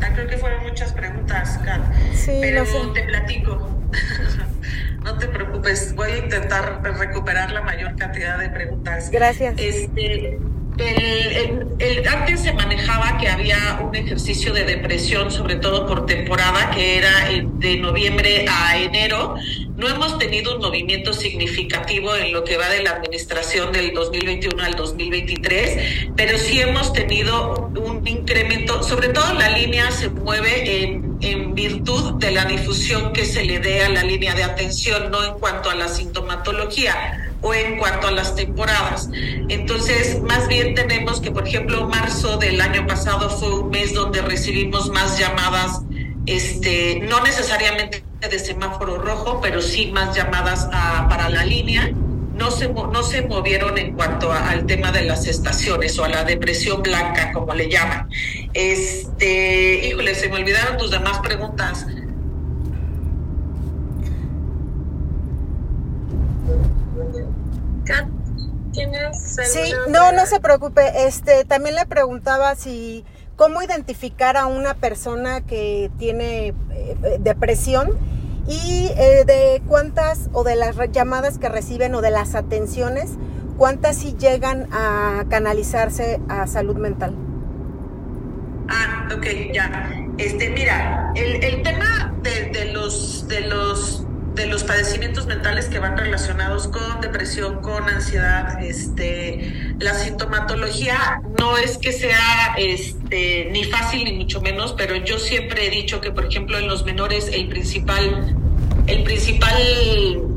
Ah, 0.00 0.10
creo 0.14 0.26
que 0.26 0.38
fueron 0.38 0.62
muchas 0.62 0.92
preguntas, 0.92 1.58
Kat. 1.64 1.80
Sí, 2.14 2.38
pero 2.40 2.64
te 2.94 3.02
platico. 3.02 3.68
No 5.04 5.18
te 5.18 5.26
preocupes, 5.28 5.94
voy 5.94 6.10
a 6.12 6.18
intentar 6.18 6.80
recuperar 6.82 7.50
la 7.52 7.62
mayor 7.62 7.96
cantidad 7.96 8.38
de 8.38 8.48
preguntas. 8.50 9.10
Gracias. 9.10 9.54
Este, 9.58 10.38
el, 10.78 11.66
el, 11.78 12.08
antes 12.08 12.40
se 12.40 12.52
manejaba 12.52 13.18
que 13.18 13.28
había 13.28 13.80
un 13.82 13.94
ejercicio 13.94 14.52
de 14.52 14.64
depresión, 14.64 15.30
sobre 15.30 15.56
todo 15.56 15.86
por 15.86 16.06
temporada, 16.06 16.70
que 16.70 16.98
era 16.98 17.10
de 17.28 17.76
noviembre 17.78 18.46
a 18.48 18.78
enero. 18.78 19.34
No 19.76 19.88
hemos 19.88 20.18
tenido 20.18 20.56
un 20.56 20.62
movimiento 20.62 21.12
significativo 21.12 22.14
en 22.14 22.32
lo 22.32 22.44
que 22.44 22.56
va 22.56 22.68
de 22.68 22.82
la 22.82 22.92
administración 22.92 23.72
del 23.72 23.92
2021 23.92 24.62
al 24.62 24.74
2023, 24.74 26.12
pero 26.16 26.38
sí 26.38 26.60
hemos 26.60 26.92
tenido 26.92 27.70
un 27.76 28.06
incremento, 28.06 28.82
sobre 28.82 29.08
todo 29.08 29.34
la 29.34 29.50
línea 29.50 29.90
se 29.90 30.08
mueve 30.08 30.82
en, 30.82 31.11
en 31.22 31.54
virtud 31.54 32.14
de 32.14 32.32
la 32.32 32.44
difusión 32.44 33.12
que 33.12 33.24
se 33.24 33.44
le 33.44 33.60
dé 33.60 33.84
a 33.84 33.88
la 33.88 34.02
línea 34.02 34.34
de 34.34 34.44
atención, 34.44 35.10
no 35.10 35.24
en 35.24 35.34
cuanto 35.34 35.70
a 35.70 35.74
la 35.74 35.88
sintomatología 35.88 37.32
o 37.40 37.54
en 37.54 37.78
cuanto 37.78 38.08
a 38.08 38.10
las 38.10 38.34
temporadas. 38.34 39.08
Entonces, 39.48 40.20
más 40.22 40.48
bien 40.48 40.74
tenemos 40.74 41.20
que, 41.20 41.30
por 41.30 41.46
ejemplo, 41.46 41.88
marzo 41.88 42.36
del 42.36 42.60
año 42.60 42.86
pasado 42.86 43.30
fue 43.30 43.60
un 43.60 43.70
mes 43.70 43.94
donde 43.94 44.20
recibimos 44.20 44.90
más 44.90 45.18
llamadas, 45.18 45.82
este, 46.26 47.00
no 47.08 47.22
necesariamente 47.22 48.04
de 48.20 48.38
semáforo 48.38 48.98
rojo, 48.98 49.40
pero 49.40 49.60
sí 49.60 49.90
más 49.92 50.14
llamadas 50.16 50.66
para 51.08 51.28
la 51.28 51.44
línea. 51.44 51.92
No 52.34 52.50
se, 52.50 52.68
no 52.68 53.02
se 53.02 53.22
movieron 53.22 53.76
en 53.78 53.94
cuanto 53.94 54.32
al 54.32 54.66
tema 54.66 54.90
de 54.90 55.02
las 55.02 55.26
estaciones 55.26 55.98
o 55.98 56.04
a 56.04 56.08
la 56.08 56.24
depresión 56.24 56.82
blanca, 56.82 57.32
como 57.32 57.54
le 57.54 57.70
llaman. 57.70 58.08
Este, 58.54 59.88
híjole, 59.88 60.14
se 60.14 60.28
me 60.28 60.36
olvidaron 60.36 60.78
tus 60.78 60.90
demás 60.90 61.18
preguntas. 61.20 61.86
Sí, 69.44 69.72
no, 69.88 70.12
no 70.12 70.26
se 70.26 70.40
preocupe. 70.40 71.06
Este, 71.06 71.44
también 71.44 71.74
le 71.74 71.86
preguntaba 71.86 72.54
si 72.54 73.04
cómo 73.36 73.62
identificar 73.62 74.36
a 74.36 74.46
una 74.46 74.74
persona 74.74 75.40
que 75.40 75.90
tiene 75.98 76.48
eh, 76.48 77.18
depresión 77.20 77.90
y 78.46 78.90
eh, 78.96 79.24
de 79.26 79.62
cuántas 79.66 80.28
o 80.32 80.44
de 80.44 80.56
las 80.56 80.76
llamadas 80.92 81.38
que 81.38 81.48
reciben 81.48 81.94
o 81.94 82.00
de 82.00 82.10
las 82.10 82.34
atenciones, 82.34 83.12
cuántas 83.56 83.96
sí 83.96 84.16
llegan 84.18 84.68
a 84.72 85.24
canalizarse 85.28 86.20
a 86.28 86.46
salud 86.46 86.76
mental. 86.76 87.14
Ah, 88.68 89.08
ok, 89.14 89.26
ya. 89.52 89.90
Este, 90.18 90.50
mira, 90.50 91.12
el, 91.14 91.42
el 91.42 91.62
tema 91.62 92.14
de, 92.22 92.50
de 92.50 92.72
los 92.72 93.26
de 93.28 93.42
los 93.42 94.06
de 94.34 94.46
los 94.46 94.64
padecimientos 94.64 95.26
mentales 95.26 95.66
que 95.66 95.78
van 95.78 95.96
relacionados 95.96 96.68
con 96.68 97.00
depresión, 97.00 97.60
con 97.60 97.88
ansiedad, 97.88 98.62
este, 98.62 99.74
la 99.78 99.94
sintomatología 99.94 101.20
no 101.38 101.58
es 101.58 101.76
que 101.76 101.92
sea 101.92 102.54
este, 102.56 103.48
ni 103.52 103.64
fácil 103.64 104.04
ni 104.04 104.12
mucho 104.12 104.40
menos, 104.40 104.74
pero 104.76 104.96
yo 104.96 105.18
siempre 105.18 105.66
he 105.66 105.70
dicho 105.70 106.00
que, 106.00 106.10
por 106.10 106.26
ejemplo, 106.26 106.58
en 106.58 106.66
los 106.66 106.84
menores 106.84 107.28
el 107.28 107.48
principal, 107.48 108.34
el 108.86 109.02
principal 109.02 109.62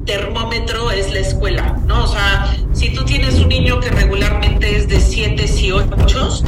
termómetro 0.06 0.92
es 0.92 1.14
la 1.14 1.20
escuela, 1.20 1.78
¿no? 1.86 2.04
O 2.04 2.08
sea, 2.08 2.54
si 2.74 2.94
tú 2.94 3.06
tienes 3.06 3.36
un 3.36 3.50
niño 3.50 3.80
que 3.80 3.90
regularmente 3.90 4.76
es 4.76 4.88
de 4.90 5.00
7 5.00 5.46
y 5.62 5.72
8 5.72 6.44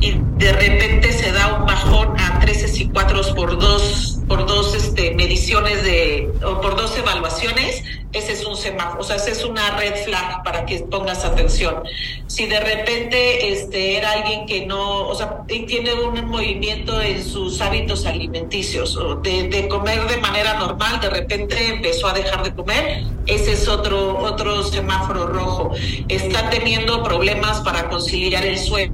y 0.00 0.14
de 0.38 0.52
repente 0.52 1.12
se 1.12 1.32
da 1.32 1.58
un 1.58 1.66
bajón 1.66 2.18
a 2.18 2.38
13 2.40 2.82
y 2.82 2.88
4 2.88 3.34
por 3.34 3.58
dos 3.58 4.14
por 4.26 4.46
dos 4.46 4.74
este, 4.74 5.14
mediciones 5.14 5.82
de, 5.82 6.03
o 6.46 6.60
por 6.60 6.76
dos 6.76 6.96
evaluaciones, 6.96 7.82
ese 8.12 8.32
es 8.32 8.46
un 8.46 8.56
semáforo, 8.56 9.00
o 9.00 9.04
sea, 9.04 9.16
esa 9.16 9.30
es 9.30 9.44
una 9.44 9.76
red 9.76 9.94
flag 10.04 10.42
para 10.44 10.64
que 10.66 10.78
pongas 10.80 11.24
atención. 11.24 11.82
Si 12.26 12.46
de 12.46 12.60
repente 12.60 13.52
este, 13.52 13.96
era 13.96 14.12
alguien 14.12 14.46
que 14.46 14.66
no, 14.66 15.08
o 15.08 15.14
sea, 15.14 15.42
tiene 15.46 15.92
un 15.94 16.24
movimiento 16.26 17.00
en 17.00 17.24
sus 17.24 17.60
hábitos 17.60 18.06
alimenticios, 18.06 18.96
o 18.96 19.16
de, 19.16 19.66
comer 19.68 20.06
de 20.06 20.16
manera 20.18 20.54
normal, 20.54 21.00
de 21.00 21.10
repente 21.10 21.74
empezó 21.74 22.06
a 22.06 22.12
dejar 22.12 22.44
de 22.44 22.54
comer, 22.54 23.02
ese 23.26 23.52
es 23.52 23.68
otro, 23.68 24.18
otro 24.18 24.62
semáforo 24.62 25.26
rojo. 25.26 25.72
Está 26.08 26.50
teniendo 26.50 27.02
problemas 27.02 27.60
para 27.60 27.88
conciliar 27.88 28.44
el 28.44 28.58
sueño, 28.58 28.92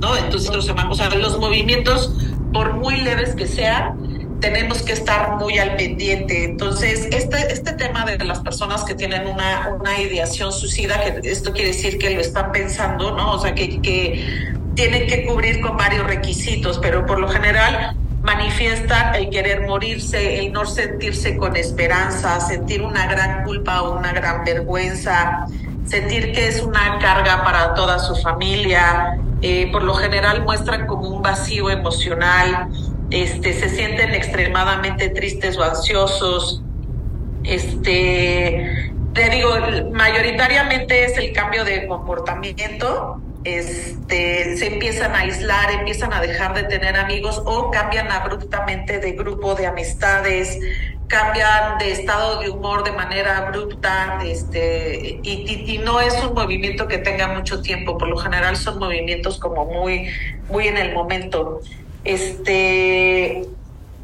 ¿no? 0.00 0.16
Entonces, 0.16 0.48
otro 0.48 0.62
semáforo, 0.62 1.18
los 1.18 1.38
movimientos, 1.38 2.12
por 2.52 2.74
muy 2.74 2.96
leves 2.98 3.34
que 3.34 3.48
sean, 3.48 4.13
tenemos 4.44 4.82
que 4.82 4.92
estar 4.92 5.36
muy 5.36 5.58
al 5.58 5.74
pendiente. 5.76 6.44
Entonces, 6.44 7.08
este, 7.12 7.50
este 7.50 7.72
tema 7.72 8.04
de 8.04 8.22
las 8.22 8.40
personas 8.40 8.84
que 8.84 8.94
tienen 8.94 9.26
una, 9.26 9.74
una 9.80 9.98
ideación 9.98 10.52
suicida, 10.52 11.00
que 11.02 11.30
esto 11.30 11.54
quiere 11.54 11.68
decir 11.68 11.96
que 11.96 12.10
lo 12.10 12.20
están 12.20 12.52
pensando, 12.52 13.16
¿no? 13.16 13.32
O 13.32 13.38
sea, 13.38 13.54
que, 13.54 13.80
tienen 14.74 15.06
que 15.06 15.24
cubrir 15.24 15.62
con 15.62 15.78
varios 15.78 16.06
requisitos, 16.06 16.78
pero 16.82 17.06
por 17.06 17.20
lo 17.20 17.28
general 17.28 17.96
manifiestan 18.22 19.14
el 19.14 19.30
querer 19.30 19.66
morirse, 19.66 20.40
el 20.40 20.52
no 20.52 20.66
sentirse 20.66 21.38
con 21.38 21.56
esperanza, 21.56 22.38
sentir 22.40 22.82
una 22.82 23.06
gran 23.06 23.44
culpa 23.44 23.82
o 23.82 23.96
una 23.96 24.12
gran 24.12 24.44
vergüenza, 24.44 25.46
sentir 25.86 26.32
que 26.32 26.48
es 26.48 26.60
una 26.60 26.98
carga 26.98 27.44
para 27.44 27.72
toda 27.72 27.98
su 27.98 28.14
familia. 28.16 29.16
Eh, 29.40 29.70
por 29.70 29.84
lo 29.84 29.94
general 29.94 30.42
muestran 30.42 30.86
como 30.86 31.08
un 31.08 31.22
vacío 31.22 31.70
emocional, 31.70 32.68
este, 33.10 33.52
se 33.52 33.68
sienten 33.68 34.14
extremadamente 34.14 35.08
tristes 35.10 35.56
o 35.58 35.62
ansiosos. 35.62 36.62
Este, 37.44 38.92
te 39.12 39.30
digo, 39.30 39.50
mayoritariamente 39.92 41.04
es 41.04 41.18
el 41.18 41.32
cambio 41.32 41.64
de 41.64 41.86
comportamiento. 41.86 43.20
Este, 43.44 44.56
se 44.56 44.66
empiezan 44.68 45.14
a 45.14 45.20
aislar, 45.20 45.70
empiezan 45.70 46.12
a 46.14 46.20
dejar 46.20 46.54
de 46.54 46.64
tener 46.64 46.96
amigos 46.96 47.42
o 47.44 47.70
cambian 47.70 48.10
abruptamente 48.10 48.98
de 49.00 49.12
grupo 49.12 49.54
de 49.54 49.66
amistades, 49.66 50.58
cambian 51.08 51.76
de 51.78 51.92
estado 51.92 52.40
de 52.40 52.48
humor 52.48 52.84
de 52.84 52.92
manera 52.92 53.38
abrupta, 53.38 54.18
este, 54.24 55.20
y, 55.22 55.80
no 55.84 56.00
es 56.00 56.14
un 56.24 56.32
movimiento 56.32 56.88
que 56.88 56.98
tenga 56.98 57.28
mucho 57.28 57.60
tiempo, 57.60 57.98
por 57.98 58.08
lo 58.08 58.16
general 58.16 58.56
son 58.56 58.78
movimientos 58.78 59.38
como 59.38 59.66
muy, 59.66 60.08
muy 60.48 60.68
en 60.68 60.78
el 60.78 60.94
momento 60.94 61.60
este, 62.04 63.48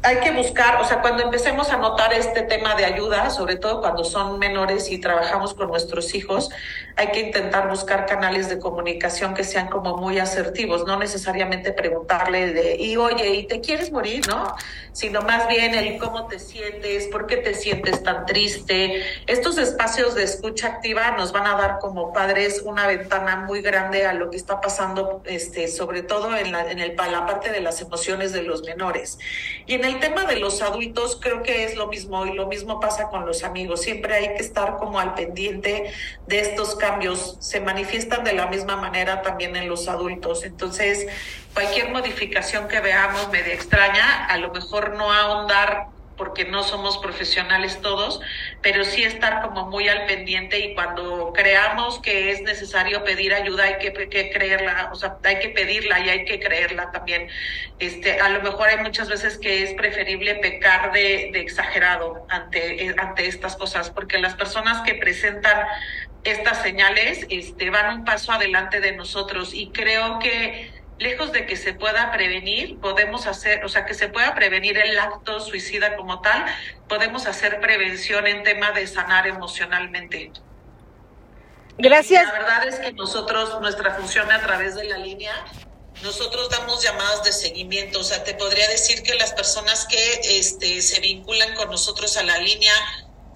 hay 0.03 0.19
que 0.23 0.31
buscar, 0.31 0.81
o 0.81 0.85
sea, 0.85 1.01
cuando 1.01 1.23
empecemos 1.23 1.69
a 1.69 1.77
notar 1.77 2.13
este 2.13 2.41
tema 2.41 2.75
de 2.75 2.85
ayuda, 2.85 3.29
sobre 3.29 3.55
todo 3.55 3.81
cuando 3.81 4.03
son 4.03 4.39
menores 4.39 4.89
y 4.89 4.99
trabajamos 4.99 5.53
con 5.53 5.67
nuestros 5.67 6.15
hijos, 6.15 6.49
hay 6.95 7.07
que 7.11 7.21
intentar 7.21 7.69
buscar 7.69 8.05
canales 8.05 8.49
de 8.49 8.59
comunicación 8.59 9.33
que 9.33 9.43
sean 9.43 9.67
como 9.67 9.97
muy 9.97 10.19
asertivos, 10.19 10.85
no 10.85 10.97
necesariamente 10.97 11.71
preguntarle 11.71 12.53
de, 12.53 12.75
y 12.75 12.97
oye, 12.97 13.29
¿y 13.29 13.47
te 13.47 13.61
quieres 13.61 13.91
morir? 13.91 14.27
¿No? 14.27 14.55
Sino 14.91 15.21
más 15.21 15.47
bien 15.47 15.73
el 15.73 15.97
cómo 15.97 16.27
te 16.27 16.39
sientes, 16.39 17.07
por 17.07 17.27
qué 17.27 17.37
te 17.37 17.53
sientes 17.53 18.03
tan 18.03 18.25
triste. 18.25 19.03
Estos 19.27 19.57
espacios 19.57 20.15
de 20.15 20.23
escucha 20.23 20.67
activa 20.67 21.11
nos 21.11 21.31
van 21.31 21.47
a 21.47 21.55
dar 21.55 21.79
como 21.79 22.13
padres 22.13 22.61
una 22.63 22.87
ventana 22.87 23.37
muy 23.37 23.61
grande 23.61 24.05
a 24.05 24.13
lo 24.13 24.29
que 24.29 24.37
está 24.37 24.61
pasando, 24.61 25.21
este, 25.25 25.67
sobre 25.67 26.03
todo 26.03 26.35
en 26.35 26.51
la, 26.51 26.69
en 26.71 26.79
el, 26.79 26.95
la 26.95 27.25
parte 27.25 27.51
de 27.51 27.61
las 27.61 27.81
emociones 27.81 28.33
de 28.33 28.43
los 28.43 28.63
menores. 28.63 29.17
Y 29.65 29.75
en 29.75 29.85
el 29.85 29.99
tema 29.99 30.25
de 30.25 30.37
los 30.37 30.61
adultos 30.61 31.17
creo 31.21 31.43
que 31.43 31.63
es 31.63 31.75
lo 31.75 31.87
mismo 31.87 32.25
y 32.25 32.33
lo 32.33 32.47
mismo 32.47 32.79
pasa 32.79 33.09
con 33.09 33.25
los 33.25 33.43
amigos. 33.43 33.81
Siempre 33.81 34.15
hay 34.15 34.35
que 34.35 34.41
estar 34.41 34.77
como 34.77 34.99
al 34.99 35.13
pendiente 35.13 35.91
de 36.27 36.39
estos 36.39 36.75
cambios. 36.81 37.37
Se 37.39 37.61
manifiestan 37.61 38.23
de 38.23 38.33
la 38.33 38.47
misma 38.47 38.75
manera 38.75 39.21
también 39.21 39.55
en 39.55 39.69
los 39.69 39.87
adultos. 39.87 40.43
Entonces, 40.43 41.07
cualquier 41.53 41.91
modificación 41.91 42.67
que 42.67 42.79
veamos 42.81 43.29
media 43.31 43.53
extraña, 43.53 44.25
a 44.25 44.37
lo 44.37 44.51
mejor 44.51 44.95
no 44.95 45.13
ahondar 45.13 45.87
porque 46.21 46.45
no 46.45 46.61
somos 46.61 46.99
profesionales 46.99 47.81
todos, 47.81 48.21
pero 48.61 48.83
sí 48.83 49.03
estar 49.03 49.41
como 49.41 49.71
muy 49.71 49.89
al 49.89 50.05
pendiente 50.05 50.59
y 50.59 50.75
cuando 50.75 51.33
creamos 51.33 51.99
que 51.99 52.29
es 52.29 52.43
necesario 52.43 53.03
pedir 53.03 53.33
ayuda 53.33 53.63
hay 53.63 53.77
que, 53.79 53.91
que, 53.91 54.29
creerla, 54.29 54.91
o 54.91 54.95
sea, 54.95 55.17
hay 55.23 55.39
que 55.39 55.49
pedirla 55.49 55.99
y 55.99 56.09
hay 56.09 56.25
que 56.25 56.39
creerla 56.39 56.91
también. 56.91 57.27
Este, 57.79 58.19
a 58.19 58.29
lo 58.29 58.43
mejor 58.43 58.67
hay 58.67 58.77
muchas 58.77 59.09
veces 59.09 59.39
que 59.39 59.63
es 59.63 59.73
preferible 59.73 60.35
pecar 60.35 60.91
de, 60.91 61.31
de 61.33 61.39
exagerado 61.39 62.27
ante, 62.29 62.93
ante 62.99 63.25
estas 63.25 63.55
cosas, 63.55 63.89
porque 63.89 64.19
las 64.19 64.35
personas 64.35 64.83
que 64.83 64.93
presentan 64.93 65.65
estas 66.23 66.61
señales 66.61 67.25
este, 67.29 67.69
van 67.69 67.99
un 67.99 68.05
paso 68.05 68.31
adelante 68.31 68.79
de 68.79 68.91
nosotros 68.93 69.53
y 69.53 69.71
creo 69.71 70.19
que 70.19 70.71
lejos 71.01 71.31
de 71.31 71.47
que 71.47 71.55
se 71.55 71.73
pueda 71.73 72.11
prevenir, 72.11 72.79
podemos 72.79 73.25
hacer, 73.25 73.65
o 73.65 73.69
sea, 73.69 73.85
que 73.85 73.95
se 73.95 74.07
pueda 74.07 74.35
prevenir 74.35 74.77
el 74.77 74.99
acto 74.99 75.39
suicida 75.39 75.95
como 75.95 76.21
tal, 76.21 76.45
podemos 76.87 77.25
hacer 77.25 77.59
prevención 77.59 78.27
en 78.27 78.43
tema 78.43 78.71
de 78.71 78.85
sanar 78.85 79.25
emocionalmente. 79.25 80.31
Gracias. 81.77 82.23
la 82.25 82.33
verdad 82.33 82.67
es 82.67 82.79
que 82.79 82.93
nosotros, 82.93 83.59
nuestra 83.61 83.95
función 83.95 84.31
a 84.31 84.39
través 84.41 84.75
de 84.75 84.83
la 84.83 84.99
línea, 84.99 85.33
nosotros 86.03 86.49
damos 86.51 86.83
llamadas 86.83 87.23
de 87.23 87.31
seguimiento, 87.31 88.01
o 88.01 88.03
sea, 88.03 88.23
te 88.23 88.35
podría 88.35 88.67
decir 88.67 89.01
que 89.01 89.15
las 89.15 89.33
personas 89.33 89.87
que 89.87 90.21
este, 90.37 90.81
se 90.83 90.99
vinculan 90.99 91.55
con 91.55 91.71
nosotros 91.71 92.15
a 92.17 92.23
la 92.23 92.37
línea 92.37 92.73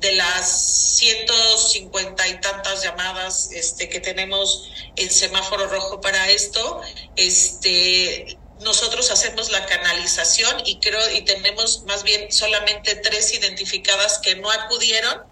de 0.05 0.11
las 0.11 0.97
150 0.97 2.27
y 2.27 2.39
tantas 2.39 2.83
llamadas 2.83 3.49
este, 3.51 3.89
que 3.89 3.99
tenemos 3.99 4.69
en 4.95 5.09
semáforo 5.09 5.65
rojo 5.65 5.99
para 5.99 6.29
esto, 6.29 6.81
este, 7.15 8.37
nosotros 8.59 9.09
hacemos 9.09 9.49
la 9.51 9.65
canalización 9.65 10.61
y 10.63 10.79
creo 10.79 10.99
y 11.15 11.21
tenemos 11.21 11.85
más 11.85 12.03
bien 12.03 12.31
solamente 12.31 12.95
tres 12.97 13.33
identificadas 13.33 14.19
que 14.19 14.35
no 14.35 14.51
acudieron, 14.51 15.23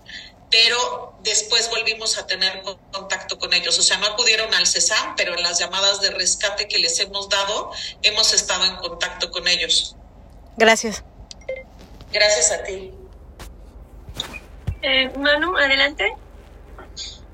pero 0.50 1.14
después 1.22 1.70
volvimos 1.70 2.18
a 2.18 2.26
tener 2.26 2.64
contacto 2.92 3.38
con 3.38 3.54
ellos. 3.54 3.78
O 3.78 3.84
sea, 3.84 3.98
no 3.98 4.08
acudieron 4.08 4.52
al 4.56 4.66
CESAM, 4.66 5.16
pero 5.16 5.36
en 5.36 5.44
las 5.44 5.60
llamadas 5.60 6.02
de 6.02 6.10
rescate 6.10 6.68
que 6.68 6.80
les 6.80 7.00
hemos 7.00 7.30
dado, 7.30 7.72
hemos 8.02 8.34
estado 8.34 8.66
en 8.66 8.76
contacto 8.78 9.30
con 9.30 9.48
ellos. 9.48 9.96
Gracias. 10.58 11.04
Gracias 12.12 12.52
a 12.52 12.64
ti. 12.64 12.92
Eh, 14.84 15.10
Manu, 15.18 15.56
adelante. 15.58 16.14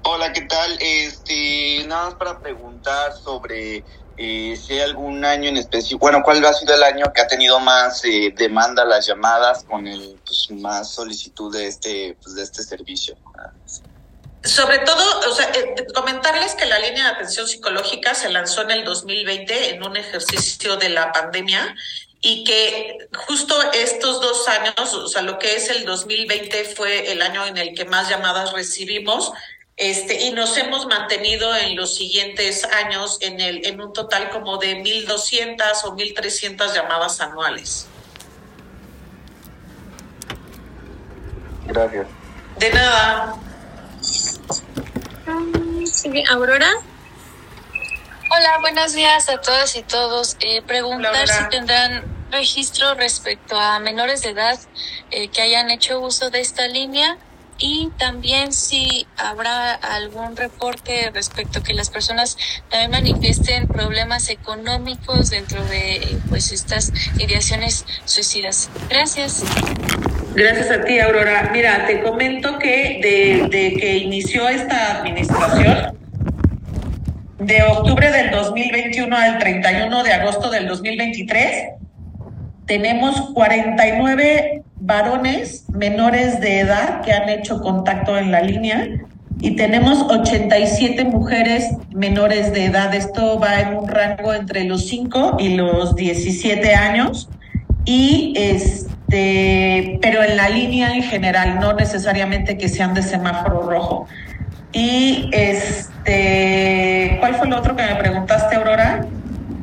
Hola, 0.03 0.31
¿qué 0.31 0.41
tal? 0.41 0.77
Este, 0.79 1.83
nada 1.87 2.05
más 2.05 2.13
para 2.13 2.39
preguntar 2.39 3.13
sobre 3.13 3.83
eh, 4.17 4.55
si 4.55 4.73
hay 4.73 4.81
algún 4.81 5.25
año 5.25 5.49
en 5.49 5.57
específico, 5.57 5.99
bueno, 5.99 6.21
¿cuál 6.23 6.45
ha 6.45 6.53
sido 6.53 6.75
el 6.75 6.83
año 6.83 7.11
que 7.11 7.21
ha 7.21 7.27
tenido 7.27 7.59
más 7.59 8.05
eh, 8.05 8.31
demanda 8.37 8.85
las 8.85 9.07
llamadas 9.07 9.63
con 9.63 9.87
el 9.87 10.19
pues, 10.23 10.51
más 10.51 10.91
solicitud 10.91 11.51
de 11.51 11.67
este, 11.67 12.15
pues, 12.21 12.35
de 12.35 12.43
este 12.43 12.61
servicio? 12.61 13.17
Sobre 14.43 14.79
todo, 14.79 15.03
o 15.27 15.33
sea, 15.33 15.49
eh, 15.51 15.87
comentarles 15.95 16.53
que 16.53 16.67
la 16.67 16.77
línea 16.77 17.05
de 17.05 17.09
atención 17.15 17.47
psicológica 17.47 18.13
se 18.13 18.29
lanzó 18.29 18.61
en 18.61 18.71
el 18.71 18.85
2020 18.85 19.71
en 19.71 19.83
un 19.83 19.97
ejercicio 19.97 20.77
de 20.77 20.89
la 20.89 21.11
pandemia 21.11 21.75
y 22.21 22.43
que 22.43 22.97
justo 23.27 23.55
estos 23.71 24.21
dos 24.21 24.47
años, 24.47 24.93
o 24.93 25.07
sea, 25.07 25.21
lo 25.21 25.39
que 25.39 25.55
es 25.55 25.69
el 25.69 25.85
2020 25.85 26.65
fue 26.75 27.11
el 27.11 27.21
año 27.21 27.45
en 27.45 27.57
el 27.57 27.73
que 27.73 27.85
más 27.85 28.09
llamadas 28.09 28.51
recibimos, 28.51 29.31
este, 29.77 30.25
y 30.25 30.31
nos 30.31 30.57
hemos 30.57 30.88
mantenido 30.88 31.55
en 31.55 31.77
los 31.77 31.95
siguientes 31.95 32.65
años 32.65 33.17
en, 33.21 33.39
el, 33.39 33.65
en 33.65 33.79
un 33.79 33.93
total 33.93 34.29
como 34.29 34.57
de 34.57 34.83
1.200 34.83 35.85
o 35.85 35.95
1.300 35.95 36.73
llamadas 36.73 37.21
anuales. 37.21 37.88
Gracias. 41.67 42.07
De 42.57 42.69
nada. 42.71 43.35
Aurora. 46.29 46.71
Hola, 48.31 48.59
buenos 48.62 48.93
días 48.93 49.27
a 49.27 49.41
todas 49.41 49.75
y 49.75 49.81
todos. 49.81 50.38
Eh, 50.41 50.62
preguntar 50.62 51.27
si 51.27 51.50
tendrán 51.50 52.03
registro 52.31 52.93
respecto 52.93 53.59
a 53.59 53.79
menores 53.79 54.21
de 54.21 54.29
edad 54.29 54.59
eh, 55.09 55.29
que 55.29 55.41
hayan 55.41 55.71
hecho 55.71 56.00
uso 56.00 56.29
de 56.29 56.39
esta 56.39 56.67
línea 56.67 57.17
y 57.57 57.89
también 57.98 58.53
si 58.53 59.07
habrá 59.17 59.74
algún 59.74 60.38
reporte 60.38 61.09
respecto 61.12 61.59
a 61.59 61.63
que 61.63 61.74
las 61.74 61.89
personas 61.89 62.38
también 62.69 62.91
manifiesten 62.91 63.67
problemas 63.67 64.29
económicos 64.29 65.31
dentro 65.31 65.63
de 65.65 66.19
pues 66.29 66.51
estas 66.51 66.93
ideaciones 67.17 67.86
suicidas. 68.05 68.69
Gracias. 68.89 69.43
Gracias 70.36 70.69
a 70.69 70.83
ti, 70.83 71.00
Aurora. 71.00 71.50
Mira, 71.51 71.88
te 71.88 72.01
comento 72.03 72.59
que 72.59 73.00
de, 73.50 73.74
que 73.79 73.98
inició 73.98 74.48
esta 74.48 75.00
administración, 75.00 75.98
de 77.39 77.63
octubre 77.63 78.12
del 78.12 78.31
2021 78.31 79.15
al 79.15 79.38
31 79.39 80.03
de 80.03 80.13
agosto 80.13 80.50
del 80.50 80.67
2023, 80.67 81.69
tenemos 82.65 83.31
49 83.34 84.63
varones 84.75 85.65
menores 85.69 86.39
de 86.39 86.60
edad 86.60 87.01
que 87.01 87.13
han 87.13 87.29
hecho 87.29 87.62
contacto 87.62 88.17
en 88.17 88.31
la 88.31 88.41
línea 88.41 88.88
y 89.41 89.55
tenemos 89.55 90.01
87 90.10 91.05
mujeres 91.05 91.69
menores 91.93 92.51
de 92.53 92.65
edad. 92.65 92.93
Esto 92.93 93.39
va 93.39 93.62
en 93.62 93.77
un 93.77 93.88
rango 93.88 94.34
entre 94.34 94.65
los 94.65 94.88
5 94.88 95.38
y 95.39 95.56
los 95.56 95.95
17 95.95 96.75
años. 96.75 97.30
Y 97.86 98.34
este, 98.36 99.97
pero 100.02 100.23
en 100.23 100.36
la 100.36 100.49
línea 100.49 100.93
en 100.93 101.04
general, 101.04 101.60
no 101.60 101.73
necesariamente 101.73 102.58
que 102.58 102.67
sean 102.67 102.93
de 102.93 103.02
semáforo 103.02 103.62
rojo. 103.62 104.08
Y 104.71 105.29
este, 105.32 107.17
¿cuál 107.19 107.36
fue 107.36 107.47
lo 107.47 107.58
otro 107.58 107.75
que 107.75 107.84
me 107.84 107.95
preguntaste, 107.95 108.55
Aurora? 108.55 109.05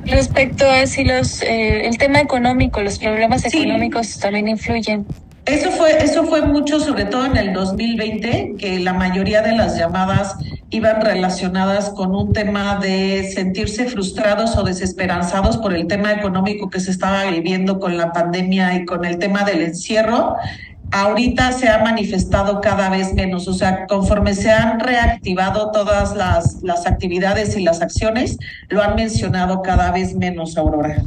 Respecto 0.05 0.69
a 0.69 0.87
si 0.87 1.05
los, 1.05 1.43
eh, 1.43 1.87
el 1.87 1.99
tema 1.99 2.21
económico, 2.21 2.81
los 2.83 2.99
problemas 2.99 3.45
económicos 3.45 4.19
también 4.19 4.49
influyen. 4.49 5.07
Eso 5.47 5.71
fue, 5.71 6.03
eso 6.03 6.25
fue 6.25 6.43
mucho, 6.43 6.81
sobre 6.81 7.05
todo 7.05 7.25
en 7.27 7.37
el 7.37 7.53
2020, 7.53 8.57
que 8.59 8.81
la 8.81 8.93
mayoría 8.93 9.43
de 9.43 9.53
las 9.53 9.79
llamadas 9.79 10.35
iban 10.71 11.01
relacionadas 11.01 11.91
con 11.91 12.17
un 12.17 12.33
tema 12.33 12.81
de 12.81 13.31
sentirse 13.33 13.87
frustrados 13.87 14.57
o 14.57 14.65
desesperanzados 14.65 15.57
por 15.59 15.73
el 15.73 15.87
tema 15.87 16.13
económico 16.13 16.69
que 16.69 16.81
se 16.81 16.91
estaba 16.91 17.27
viviendo 17.27 17.79
con 17.79 17.97
la 17.97 18.13
pandemia 18.13 18.75
y 18.75 18.85
con 18.85 19.05
el 19.05 19.19
tema 19.19 19.45
del 19.45 19.63
encierro. 19.63 20.35
Ahorita 20.93 21.53
se 21.53 21.69
ha 21.69 21.83
manifestado 21.83 22.61
cada 22.61 22.89
vez 22.89 23.13
menos, 23.15 23.49
o 23.49 23.53
sea, 23.53 23.87
conforme 23.87 24.35
se 24.35 24.51
han 24.51 24.81
reactivado 24.81 25.71
todas 25.71 26.17
las, 26.17 26.63
las 26.63 26.87
actividades 26.87 27.57
y 27.57 27.63
las 27.63 27.83
acciones, 27.83 28.39
lo 28.69 28.83
han 28.83 28.95
mencionado 28.95 29.63
cada 29.63 29.91
vez 29.91 30.15
menos, 30.15 30.57
Aurora. 30.57 31.03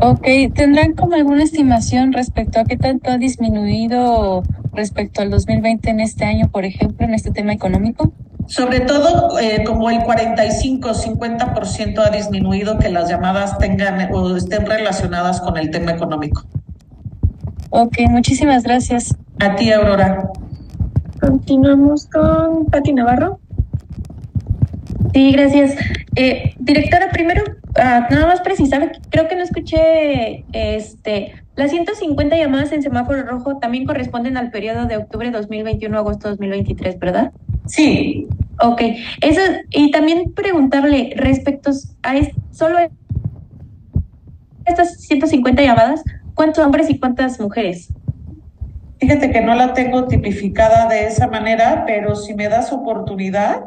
Ok, 0.00 0.26
¿tendrán 0.54 0.94
como 0.94 1.14
alguna 1.14 1.44
estimación 1.44 2.12
respecto 2.12 2.58
a 2.58 2.64
qué 2.64 2.76
tanto 2.76 3.10
ha 3.10 3.18
disminuido 3.18 4.42
respecto 4.72 5.22
al 5.22 5.30
2020 5.30 5.90
en 5.90 6.00
este 6.00 6.24
año, 6.24 6.50
por 6.50 6.64
ejemplo, 6.64 7.06
en 7.06 7.14
este 7.14 7.30
tema 7.30 7.52
económico? 7.52 8.12
Sobre 8.46 8.80
todo, 8.80 9.38
eh, 9.38 9.62
como 9.64 9.88
el 9.90 10.00
45-50% 10.00 12.04
ha 12.04 12.10
disminuido 12.10 12.78
que 12.78 12.88
las 12.88 13.08
llamadas 13.08 13.58
tengan 13.58 14.12
o 14.12 14.36
estén 14.36 14.66
relacionadas 14.66 15.40
con 15.40 15.56
el 15.56 15.70
tema 15.70 15.92
económico. 15.92 16.42
Ok, 17.74 18.00
muchísimas 18.10 18.64
gracias. 18.64 19.16
A 19.40 19.56
ti, 19.56 19.72
Aurora. 19.72 20.28
Continuamos 21.18 22.06
con 22.06 22.66
Pati 22.66 22.92
Navarro. 22.92 23.40
Sí, 25.14 25.32
gracias. 25.32 25.74
Eh, 26.14 26.52
directora, 26.58 27.08
primero, 27.08 27.42
ah, 27.76 28.08
nada 28.10 28.26
más 28.26 28.42
precisar, 28.42 28.92
creo 29.08 29.26
que 29.26 29.36
no 29.36 29.42
escuché, 29.42 30.44
este, 30.52 31.32
las 31.56 31.70
150 31.70 32.36
llamadas 32.36 32.72
en 32.72 32.82
semáforo 32.82 33.22
rojo 33.22 33.56
también 33.56 33.86
corresponden 33.86 34.36
al 34.36 34.50
periodo 34.50 34.84
de 34.84 34.98
octubre 34.98 35.30
2021 35.30 35.96
a 35.96 36.00
agosto 36.00 36.28
2023, 36.28 36.98
¿verdad? 36.98 37.32
Sí. 37.68 38.26
Ok, 38.60 38.82
eso, 39.22 39.40
y 39.70 39.90
también 39.90 40.34
preguntarle 40.34 41.14
respecto 41.16 41.70
a 42.02 42.14
solo 42.50 42.76
estas 44.66 45.00
150 45.00 45.62
llamadas, 45.62 46.04
¿cuántos 46.34 46.64
hombres 46.64 46.90
y 46.90 46.98
cuántas 46.98 47.40
mujeres? 47.40 47.88
Fíjate 48.98 49.30
que 49.32 49.40
no 49.40 49.54
la 49.54 49.74
tengo 49.74 50.06
tipificada 50.06 50.88
de 50.88 51.06
esa 51.06 51.26
manera, 51.26 51.84
pero 51.86 52.14
si 52.14 52.34
me 52.34 52.48
das 52.48 52.72
oportunidad, 52.72 53.64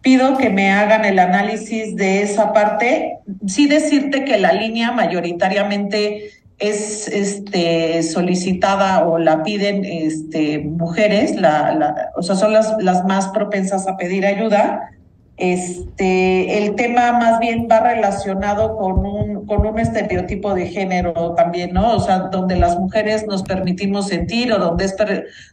pido 0.00 0.36
que 0.36 0.50
me 0.50 0.72
hagan 0.72 1.04
el 1.04 1.18
análisis 1.18 1.94
de 1.96 2.22
esa 2.22 2.52
parte. 2.52 3.18
Sí 3.46 3.68
decirte 3.68 4.24
que 4.24 4.38
la 4.38 4.52
línea 4.52 4.92
mayoritariamente 4.92 6.30
es 6.58 7.06
este, 7.08 8.02
solicitada 8.02 9.06
o 9.06 9.18
la 9.18 9.42
piden 9.42 9.84
este, 9.84 10.58
mujeres, 10.58 11.36
la, 11.36 11.74
la, 11.74 12.10
o 12.16 12.22
sea, 12.22 12.34
son 12.34 12.52
las, 12.52 12.74
las 12.80 13.04
más 13.04 13.28
propensas 13.28 13.86
a 13.86 13.96
pedir 13.96 14.24
ayuda, 14.24 14.90
este, 15.36 16.64
el 16.64 16.76
tema 16.76 17.12
más 17.12 17.38
bien 17.40 17.68
va 17.70 17.80
relacionado 17.80 18.76
con 18.76 19.04
un, 19.04 19.46
con 19.46 19.66
un 19.66 19.78
estereotipo 19.78 20.54
de 20.54 20.68
género 20.68 21.34
también, 21.34 21.74
¿no? 21.74 21.94
O 21.94 22.00
sea, 22.00 22.18
donde 22.30 22.56
las 22.56 22.78
mujeres 22.78 23.26
nos 23.26 23.42
permitimos 23.42 24.08
sentir 24.08 24.52
o 24.52 24.58
donde, 24.58 24.86
es 24.86 24.96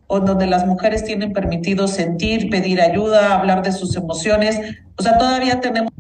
o 0.08 0.20
donde 0.22 0.48
las 0.48 0.66
mujeres 0.66 1.04
tienen 1.04 1.34
permitido 1.34 1.88
sentir, 1.88 2.50
pedir 2.50 2.82
ayuda, 2.82 3.40
hablar 3.40 3.62
de 3.62 3.74
sus 3.74 3.96
emociones. 3.98 4.60
O 4.98 5.04
sea, 5.04 5.18
todavía 5.18 5.60
tenemos 5.60 5.92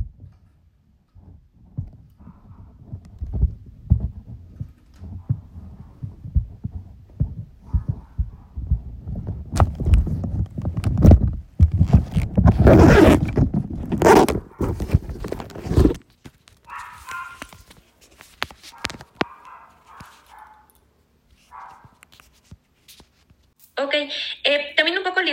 Ok, 23.76 23.96
eh, 23.96 24.74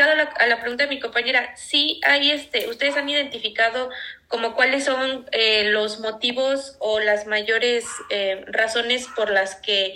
también 0.07 0.21
un 0.21 0.33
poco 0.33 0.37
ligado 0.37 0.39
a 0.39 0.47
la, 0.47 0.61
pregunta 0.61 0.85
de 0.85 0.91
mi 0.91 1.01
compañera, 1.01 1.55
sí 1.57 2.01
hay 2.05 2.31
este, 2.31 2.69
ustedes 2.69 2.97
han 2.97 3.09
identificado 3.09 3.91
como 4.29 4.55
cuáles 4.55 4.85
son 4.85 5.27
eh, 5.33 5.65
los 5.71 6.01
motivos 6.01 6.77
o 6.79 7.01
las 7.01 7.27
mayores 7.27 7.85
eh, 8.11 8.45
razones 8.47 9.07
por 9.17 9.31
las 9.31 9.57
que 9.57 9.95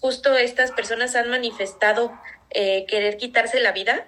justo 0.00 0.36
estas 0.36 0.72
personas 0.72 1.14
han 1.16 1.30
manifestado 1.30 2.12
eh, 2.50 2.84
querer 2.86 3.16
quitarse 3.16 3.60
la 3.60 3.72
vida? 3.72 4.06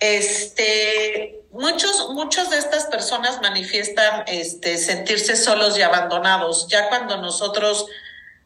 Este, 0.00 1.42
muchos, 1.52 2.10
muchos 2.10 2.50
de 2.50 2.58
estas 2.58 2.86
personas 2.86 3.40
manifiestan 3.40 4.24
este, 4.26 4.76
sentirse 4.76 5.36
solos 5.36 5.78
y 5.78 5.82
abandonados. 5.82 6.66
Ya 6.68 6.88
cuando 6.88 7.18
nosotros, 7.18 7.86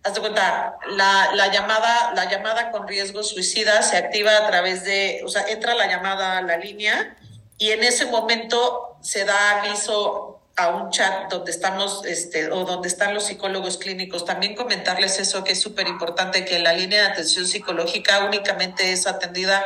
haz 0.06 0.14
de 0.14 0.20
cuenta, 0.20 0.76
la, 0.90 1.32
la 1.34 1.52
llamada, 1.52 2.12
la 2.14 2.30
llamada 2.30 2.70
con 2.70 2.86
riesgo 2.86 3.24
suicida 3.24 3.82
se 3.82 3.96
activa 3.96 4.36
a 4.36 4.46
través 4.46 4.84
de, 4.84 5.20
o 5.24 5.28
sea, 5.28 5.44
entra 5.48 5.74
la 5.74 5.88
llamada 5.88 6.38
a 6.38 6.42
la 6.42 6.56
línea 6.56 7.16
y 7.58 7.70
en 7.70 7.82
ese 7.82 8.06
momento 8.06 8.98
se 9.02 9.24
da 9.24 9.62
aviso 9.62 10.40
a 10.54 10.68
un 10.68 10.90
chat 10.90 11.28
donde 11.28 11.50
estamos, 11.50 12.04
este, 12.06 12.52
o 12.52 12.64
donde 12.64 12.86
están 12.86 13.14
los 13.14 13.24
psicólogos 13.24 13.78
clínicos. 13.78 14.24
También 14.24 14.54
comentarles 14.54 15.18
eso 15.18 15.42
que 15.42 15.52
es 15.52 15.60
súper 15.60 15.88
importante, 15.88 16.44
que 16.44 16.60
la 16.60 16.72
línea 16.72 17.02
de 17.02 17.08
atención 17.08 17.44
psicológica 17.44 18.24
únicamente 18.24 18.92
es 18.92 19.08
atendida 19.08 19.64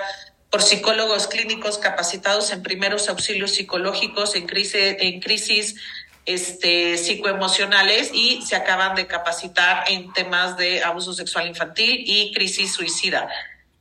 por 0.48 0.62
psicólogos 0.62 1.28
clínicos 1.28 1.78
capacitados 1.78 2.50
en 2.50 2.62
primeros 2.62 3.08
auxilios 3.10 3.52
psicológicos, 3.52 4.34
en 4.34 4.46
crisis, 4.46 4.96
en 4.98 5.20
crisis 5.20 5.76
este, 6.26 6.96
psicoemocionales 6.98 8.10
y 8.12 8.42
se 8.42 8.56
acaban 8.56 8.94
de 8.94 9.06
capacitar 9.06 9.84
en 9.88 10.12
temas 10.12 10.56
de 10.56 10.82
abuso 10.82 11.12
sexual 11.12 11.46
infantil 11.46 12.02
y 12.06 12.32
crisis 12.32 12.72
suicida. 12.72 13.28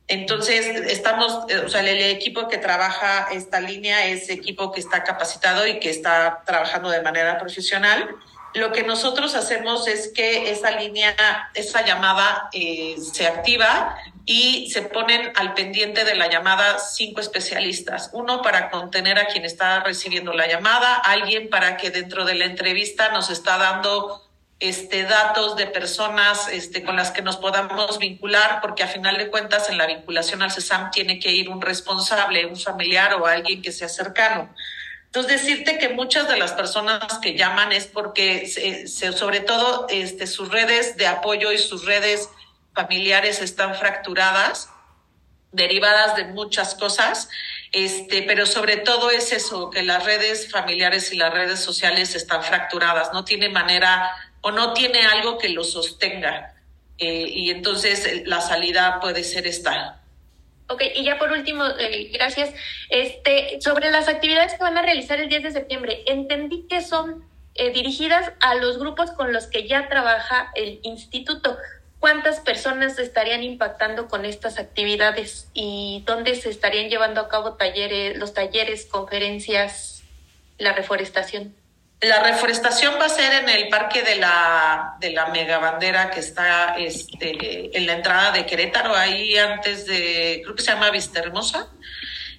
Entonces, 0.08 0.66
estamos, 0.90 1.44
o 1.64 1.68
sea, 1.68 1.80
el 1.82 2.02
equipo 2.02 2.48
que 2.48 2.58
trabaja 2.58 3.28
esta 3.30 3.60
línea 3.60 4.06
es 4.06 4.28
equipo 4.28 4.72
que 4.72 4.80
está 4.80 5.04
capacitado 5.04 5.66
y 5.68 5.78
que 5.78 5.88
está 5.88 6.42
trabajando 6.44 6.90
de 6.90 7.00
manera 7.00 7.38
profesional. 7.38 8.08
Lo 8.54 8.72
que 8.72 8.82
nosotros 8.82 9.34
hacemos 9.36 9.86
es 9.86 10.12
que 10.12 10.50
esa 10.50 10.72
línea, 10.72 11.14
esa 11.54 11.84
llamada 11.84 12.48
eh, 12.52 12.96
se 12.98 13.26
activa 13.26 13.96
y 14.26 14.70
se 14.70 14.82
ponen 14.82 15.32
al 15.36 15.54
pendiente 15.54 16.04
de 16.04 16.16
la 16.16 16.28
llamada 16.28 16.78
cinco 16.78 17.20
especialistas. 17.20 18.10
Uno 18.12 18.42
para 18.42 18.70
contener 18.70 19.18
a 19.18 19.26
quien 19.26 19.44
está 19.44 19.80
recibiendo 19.80 20.32
la 20.32 20.48
llamada, 20.48 20.94
alguien 20.94 21.48
para 21.48 21.76
que 21.76 21.90
dentro 21.90 22.24
de 22.24 22.34
la 22.34 22.44
entrevista 22.44 23.10
nos 23.10 23.30
está 23.30 23.56
dando 23.56 24.28
este, 24.58 25.04
datos 25.04 25.56
de 25.56 25.66
personas 25.66 26.48
este, 26.48 26.82
con 26.82 26.96
las 26.96 27.12
que 27.12 27.22
nos 27.22 27.38
podamos 27.38 27.98
vincular, 27.98 28.60
porque 28.60 28.82
a 28.82 28.88
final 28.88 29.16
de 29.16 29.30
cuentas 29.30 29.70
en 29.70 29.78
la 29.78 29.86
vinculación 29.86 30.42
al 30.42 30.50
CESAM 30.50 30.90
tiene 30.90 31.18
que 31.18 31.32
ir 31.32 31.48
un 31.48 31.62
responsable, 31.62 32.46
un 32.46 32.56
familiar 32.56 33.14
o 33.14 33.26
alguien 33.26 33.62
que 33.62 33.72
sea 33.72 33.88
cercano. 33.88 34.52
Entonces, 35.12 35.44
decirte 35.44 35.78
que 35.78 35.88
muchas 35.88 36.28
de 36.28 36.38
las 36.38 36.52
personas 36.52 37.18
que 37.18 37.36
llaman 37.36 37.72
es 37.72 37.88
porque, 37.88 38.46
se, 38.46 39.12
sobre 39.12 39.40
todo, 39.40 39.86
este, 39.88 40.28
sus 40.28 40.50
redes 40.50 40.96
de 40.96 41.08
apoyo 41.08 41.50
y 41.50 41.58
sus 41.58 41.84
redes 41.84 42.28
familiares 42.74 43.42
están 43.42 43.74
fracturadas, 43.74 44.68
derivadas 45.50 46.14
de 46.14 46.26
muchas 46.26 46.76
cosas, 46.76 47.28
este, 47.72 48.22
pero 48.22 48.46
sobre 48.46 48.76
todo 48.76 49.10
es 49.10 49.32
eso, 49.32 49.70
que 49.70 49.82
las 49.82 50.04
redes 50.04 50.48
familiares 50.48 51.12
y 51.12 51.16
las 51.16 51.34
redes 51.34 51.58
sociales 51.58 52.14
están 52.14 52.44
fracturadas, 52.44 53.12
no 53.12 53.24
tiene 53.24 53.48
manera 53.48 54.12
o 54.42 54.52
no 54.52 54.74
tiene 54.74 55.00
algo 55.06 55.38
que 55.38 55.48
lo 55.48 55.64
sostenga. 55.64 56.54
Eh, 56.98 57.26
y 57.28 57.50
entonces 57.50 58.28
la 58.28 58.40
salida 58.40 59.00
puede 59.00 59.24
ser 59.24 59.48
esta. 59.48 59.99
Ok, 60.70 60.82
y 60.94 61.04
ya 61.04 61.18
por 61.18 61.32
último, 61.32 61.64
eh, 61.78 62.10
gracias. 62.12 62.54
Este, 62.88 63.60
sobre 63.60 63.90
las 63.90 64.08
actividades 64.08 64.54
que 64.54 64.62
van 64.62 64.78
a 64.78 64.82
realizar 64.82 65.20
el 65.20 65.28
10 65.28 65.42
de 65.42 65.50
septiembre, 65.50 66.02
entendí 66.06 66.66
que 66.68 66.80
son 66.80 67.28
dirigidas 67.74 68.32
a 68.40 68.54
los 68.54 68.78
grupos 68.78 69.10
con 69.10 69.34
los 69.34 69.46
que 69.46 69.68
ya 69.68 69.88
trabaja 69.88 70.50
el 70.54 70.80
instituto. 70.82 71.58
¿Cuántas 72.00 72.40
personas 72.40 72.98
estarían 72.98 73.42
impactando 73.42 74.08
con 74.08 74.24
estas 74.24 74.58
actividades 74.58 75.50
y 75.52 76.02
dónde 76.06 76.34
se 76.36 76.48
estarían 76.48 76.88
llevando 76.88 77.20
a 77.20 77.28
cabo 77.28 77.54
talleres, 77.56 78.16
los 78.16 78.32
talleres, 78.32 78.86
conferencias, 78.86 80.02
la 80.56 80.72
reforestación? 80.72 81.54
La 82.02 82.22
reforestación 82.22 82.94
va 82.98 83.04
a 83.04 83.08
ser 83.10 83.42
en 83.42 83.48
el 83.50 83.68
parque 83.68 84.02
de 84.02 84.16
la, 84.16 84.96
de 85.00 85.10
la 85.10 85.26
mega 85.26 85.58
bandera 85.58 86.10
que 86.10 86.20
está 86.20 86.74
este, 86.78 87.76
en 87.76 87.86
la 87.86 87.92
entrada 87.92 88.32
de 88.32 88.46
Querétaro, 88.46 88.94
ahí 88.94 89.36
antes 89.36 89.84
de, 89.84 90.40
creo 90.42 90.56
que 90.56 90.62
se 90.62 90.72
llama 90.72 90.90
Vista 90.90 91.18
Hermosa. 91.18 91.68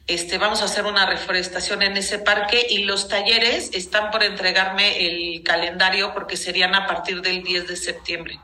Este, 0.07 0.39
vamos 0.39 0.63
a 0.63 0.65
hacer 0.65 0.85
una 0.85 1.05
reforestación 1.05 1.83
en 1.83 1.95
ese 1.95 2.17
parque 2.17 2.65
y 2.69 2.85
los 2.85 3.07
talleres 3.07 3.69
están 3.73 4.09
por 4.09 4.23
entregarme 4.23 5.05
el 5.05 5.43
calendario 5.43 6.11
porque 6.15 6.37
serían 6.37 6.73
a 6.73 6.87
partir 6.87 7.21
del 7.21 7.43
10 7.43 7.67
de 7.67 7.75
septiembre. 7.75 8.39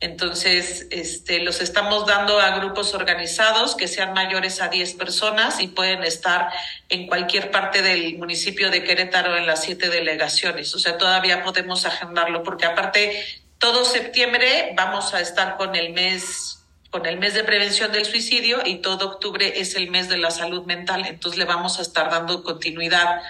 Entonces, 0.00 0.86
este, 0.90 1.40
los 1.40 1.60
estamos 1.60 2.06
dando 2.06 2.40
a 2.40 2.56
grupos 2.58 2.94
organizados 2.94 3.74
que 3.74 3.88
sean 3.88 4.12
mayores 4.12 4.62
a 4.62 4.68
10 4.68 4.94
personas 4.94 5.60
y 5.60 5.68
pueden 5.68 6.04
estar 6.04 6.50
en 6.88 7.08
cualquier 7.08 7.50
parte 7.50 7.82
del 7.82 8.16
municipio 8.16 8.70
de 8.70 8.84
Querétaro 8.84 9.36
en 9.36 9.46
las 9.46 9.62
siete 9.64 9.88
delegaciones. 9.88 10.72
O 10.74 10.78
sea, 10.78 10.98
todavía 10.98 11.42
podemos 11.42 11.84
agendarlo 11.84 12.44
porque 12.44 12.66
aparte 12.66 13.24
todo 13.58 13.84
septiembre 13.84 14.72
vamos 14.76 15.14
a 15.14 15.20
estar 15.20 15.56
con 15.56 15.74
el 15.74 15.92
mes 15.92 16.54
con 16.90 17.04
el 17.04 17.18
mes 17.18 17.34
de 17.34 17.44
prevención 17.44 17.92
del 17.92 18.06
suicidio 18.06 18.60
y 18.64 18.76
todo 18.76 19.06
octubre 19.06 19.60
es 19.60 19.74
el 19.74 19.90
mes 19.90 20.08
de 20.08 20.16
la 20.16 20.30
salud 20.30 20.64
mental. 20.64 21.04
Entonces 21.06 21.38
le 21.38 21.44
vamos 21.44 21.78
a 21.78 21.82
estar 21.82 22.10
dando 22.10 22.42
continuidad 22.42 23.20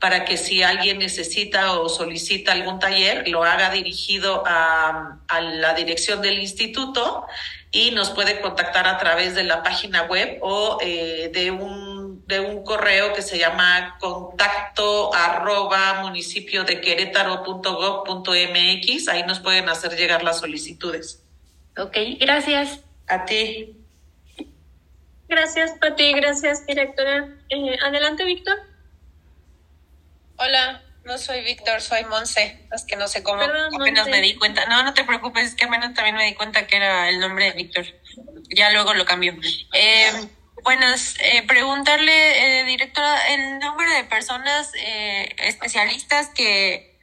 para 0.00 0.24
que 0.24 0.36
si 0.36 0.62
alguien 0.62 0.98
necesita 0.98 1.78
o 1.78 1.88
solicita 1.88 2.52
algún 2.52 2.78
taller, 2.78 3.26
lo 3.28 3.42
haga 3.42 3.70
dirigido 3.70 4.44
a, 4.46 5.18
la 5.28 5.74
dirección 5.74 6.22
del 6.22 6.38
instituto 6.38 7.26
y 7.70 7.90
nos 7.90 8.10
puede 8.10 8.40
contactar 8.40 8.86
a 8.86 8.96
través 8.98 9.34
de 9.34 9.44
la 9.44 9.62
página 9.62 10.04
web 10.04 10.38
o 10.40 10.78
eh, 10.80 11.30
de, 11.32 11.50
un, 11.50 12.24
de 12.26 12.40
un 12.40 12.64
correo 12.64 13.12
que 13.12 13.20
se 13.22 13.38
llama 13.38 13.96
contacto 14.00 15.14
arroba 15.14 16.00
municipio 16.02 16.64
de 16.64 16.80
querétaro.gov.mx. 16.80 19.08
Ahí 19.08 19.22
nos 19.24 19.40
pueden 19.40 19.68
hacer 19.68 19.96
llegar 19.96 20.22
las 20.22 20.38
solicitudes. 20.38 21.22
Ok, 21.76 21.96
gracias. 22.20 22.80
A 23.08 23.24
ti. 23.24 23.74
Gracias, 25.28 25.72
Pati. 25.78 26.14
Gracias, 26.14 26.66
directora. 26.66 27.28
Eh, 27.50 27.76
adelante, 27.84 28.24
Víctor. 28.24 28.67
Hola, 30.40 30.82
no 31.04 31.18
soy 31.18 31.42
Víctor, 31.42 31.80
soy 31.80 32.04
Monse. 32.04 32.68
Es 32.72 32.84
que 32.84 32.94
no 32.94 33.08
sé 33.08 33.24
cómo, 33.24 33.42
apenas 33.42 34.06
me 34.06 34.20
di 34.20 34.36
cuenta. 34.36 34.66
No, 34.66 34.84
no 34.84 34.94
te 34.94 35.02
preocupes, 35.02 35.48
es 35.48 35.54
que 35.56 35.64
apenas 35.64 35.94
también 35.94 36.14
me 36.14 36.26
di 36.26 36.34
cuenta 36.34 36.66
que 36.68 36.76
era 36.76 37.08
el 37.08 37.18
nombre 37.18 37.46
de 37.46 37.52
Víctor. 37.52 37.86
Ya 38.54 38.70
luego 38.70 38.94
lo 38.94 39.04
cambio. 39.04 39.34
Eh, 39.72 40.12
buenas, 40.62 41.16
eh, 41.20 41.42
preguntarle, 41.42 42.60
eh, 42.60 42.64
directora, 42.64 43.34
el 43.34 43.58
número 43.58 43.92
de 43.94 44.04
personas 44.04 44.70
eh, 44.76 45.34
especialistas 45.38 46.28
que, 46.28 47.00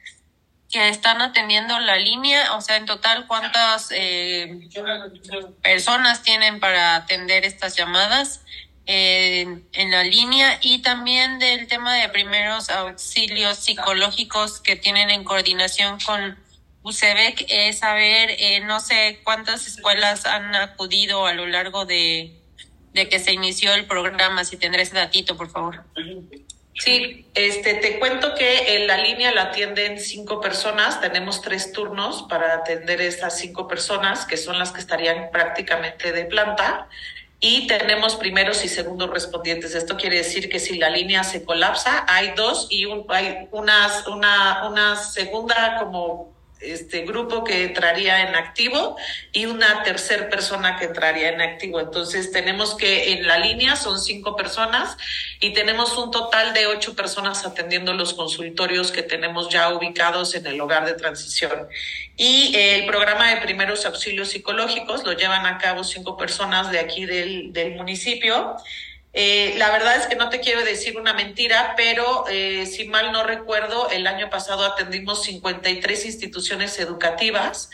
que 0.70 0.88
están 0.88 1.20
atendiendo 1.20 1.78
la 1.78 1.96
línea, 1.96 2.54
o 2.54 2.62
sea, 2.62 2.76
en 2.76 2.86
total, 2.86 3.26
¿cuántas 3.26 3.88
eh, 3.90 4.68
personas 5.62 6.22
tienen 6.22 6.58
para 6.58 6.96
atender 6.96 7.44
estas 7.44 7.76
llamadas? 7.76 8.40
En, 8.86 9.68
en, 9.72 9.90
la 9.90 10.04
línea 10.04 10.58
y 10.62 10.80
también 10.80 11.38
del 11.38 11.66
tema 11.66 11.94
de 11.94 12.08
primeros 12.08 12.70
auxilios 12.70 13.58
psicológicos 13.58 14.60
que 14.60 14.76
tienen 14.76 15.10
en 15.10 15.24
coordinación 15.24 15.98
con 16.06 16.36
UCEBEC 16.86 17.46
es 17.48 17.80
saber, 17.80 18.30
eh, 18.38 18.60
no 18.60 18.78
sé 18.78 19.18
cuántas 19.24 19.66
escuelas 19.66 20.24
han 20.24 20.54
acudido 20.54 21.26
a 21.26 21.34
lo 21.34 21.44
largo 21.46 21.84
de, 21.84 22.40
que 22.94 23.18
se 23.18 23.32
inició 23.32 23.74
el 23.74 23.86
programa, 23.86 24.44
si 24.44 24.56
tendré 24.56 24.82
ese 24.82 24.94
datito, 24.94 25.36
por 25.36 25.50
favor. 25.50 25.82
Sí, 26.74 27.26
este, 27.34 27.74
te 27.74 27.98
cuento 27.98 28.36
que 28.36 28.76
en 28.76 28.86
la 28.86 28.98
línea 28.98 29.32
la 29.32 29.44
atienden 29.44 29.98
cinco 29.98 30.40
personas, 30.40 31.00
tenemos 31.00 31.42
tres 31.42 31.72
turnos 31.72 32.24
para 32.28 32.54
atender 32.54 33.00
estas 33.00 33.36
cinco 33.36 33.66
personas, 33.66 34.24
que 34.24 34.36
son 34.36 34.56
las 34.56 34.70
que 34.70 34.80
estarían 34.80 35.30
prácticamente 35.32 36.12
de 36.12 36.26
planta 36.26 36.88
y 37.40 37.66
tenemos 37.66 38.16
primeros 38.16 38.64
y 38.64 38.68
segundos 38.68 39.10
respondientes. 39.10 39.74
Esto 39.74 39.96
quiere 39.96 40.18
decir 40.18 40.48
que 40.48 40.58
si 40.58 40.78
la 40.78 40.90
línea 40.90 41.22
se 41.24 41.44
colapsa, 41.44 42.04
hay 42.08 42.32
dos 42.36 42.68
y 42.70 42.86
un, 42.86 43.04
hay 43.08 43.48
unas, 43.50 44.06
una, 44.06 44.68
una 44.68 44.96
segunda 44.96 45.78
como 45.78 46.35
este 46.60 47.02
grupo 47.02 47.44
que 47.44 47.64
entraría 47.64 48.28
en 48.28 48.34
activo 48.34 48.96
y 49.32 49.46
una 49.46 49.82
tercera 49.82 50.28
persona 50.28 50.78
que 50.78 50.86
entraría 50.86 51.30
en 51.30 51.40
activo. 51.40 51.80
Entonces 51.80 52.32
tenemos 52.32 52.74
que 52.74 53.12
en 53.12 53.26
la 53.26 53.38
línea 53.38 53.76
son 53.76 54.00
cinco 54.00 54.36
personas 54.36 54.96
y 55.40 55.52
tenemos 55.52 55.96
un 55.98 56.10
total 56.10 56.54
de 56.54 56.66
ocho 56.66 56.96
personas 56.96 57.44
atendiendo 57.44 57.92
los 57.92 58.14
consultorios 58.14 58.90
que 58.90 59.02
tenemos 59.02 59.48
ya 59.50 59.68
ubicados 59.74 60.34
en 60.34 60.46
el 60.46 60.60
hogar 60.60 60.86
de 60.86 60.94
transición. 60.94 61.68
Y 62.16 62.54
el 62.56 62.86
programa 62.86 63.34
de 63.34 63.40
primeros 63.42 63.84
auxilios 63.84 64.30
psicológicos 64.30 65.04
lo 65.04 65.12
llevan 65.12 65.44
a 65.46 65.58
cabo 65.58 65.84
cinco 65.84 66.16
personas 66.16 66.70
de 66.70 66.78
aquí 66.78 67.04
del, 67.04 67.52
del 67.52 67.74
municipio 67.74 68.56
Eh, 69.18 69.54
la 69.56 69.70
verdad 69.70 69.96
es 69.96 70.06
que 70.08 70.14
no 70.14 70.28
te 70.28 70.40
quiero 70.40 70.62
decir 70.62 71.00
una 71.00 71.14
mentira, 71.14 71.72
pero 71.74 72.26
eh, 72.28 72.66
si 72.66 72.84
mal 72.84 73.12
no 73.12 73.24
recuerdo, 73.24 73.88
el 73.88 74.06
año 74.06 74.28
pasado 74.28 74.62
atendimos 74.62 75.24
53 75.24 76.04
instituciones 76.04 76.78
educativas 76.78 77.70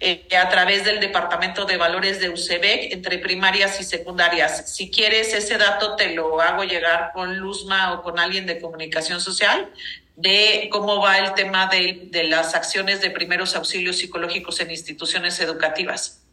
eh, 0.00 0.26
a 0.40 0.48
través 0.48 0.86
del 0.86 0.98
Departamento 0.98 1.66
de 1.66 1.76
Valores 1.76 2.18
de 2.18 2.30
UCEBEC 2.30 2.94
entre 2.94 3.18
primarias 3.18 3.78
y 3.78 3.84
secundarias. 3.84 4.74
Si 4.74 4.90
quieres 4.90 5.34
ese 5.34 5.58
dato, 5.58 5.96
te 5.96 6.14
lo 6.14 6.40
hago 6.40 6.64
llegar 6.64 7.10
con 7.12 7.36
Luzma 7.36 7.92
o 7.92 8.02
con 8.02 8.18
alguien 8.18 8.46
de 8.46 8.58
comunicación 8.58 9.20
social 9.20 9.70
de 10.16 10.70
cómo 10.72 11.02
va 11.02 11.18
el 11.18 11.34
tema 11.34 11.66
de, 11.66 12.08
de 12.10 12.24
las 12.24 12.54
acciones 12.54 13.02
de 13.02 13.10
primeros 13.10 13.54
auxilios 13.54 13.98
psicológicos 13.98 14.60
en 14.60 14.70
instituciones 14.70 15.40
educativas. 15.40 16.25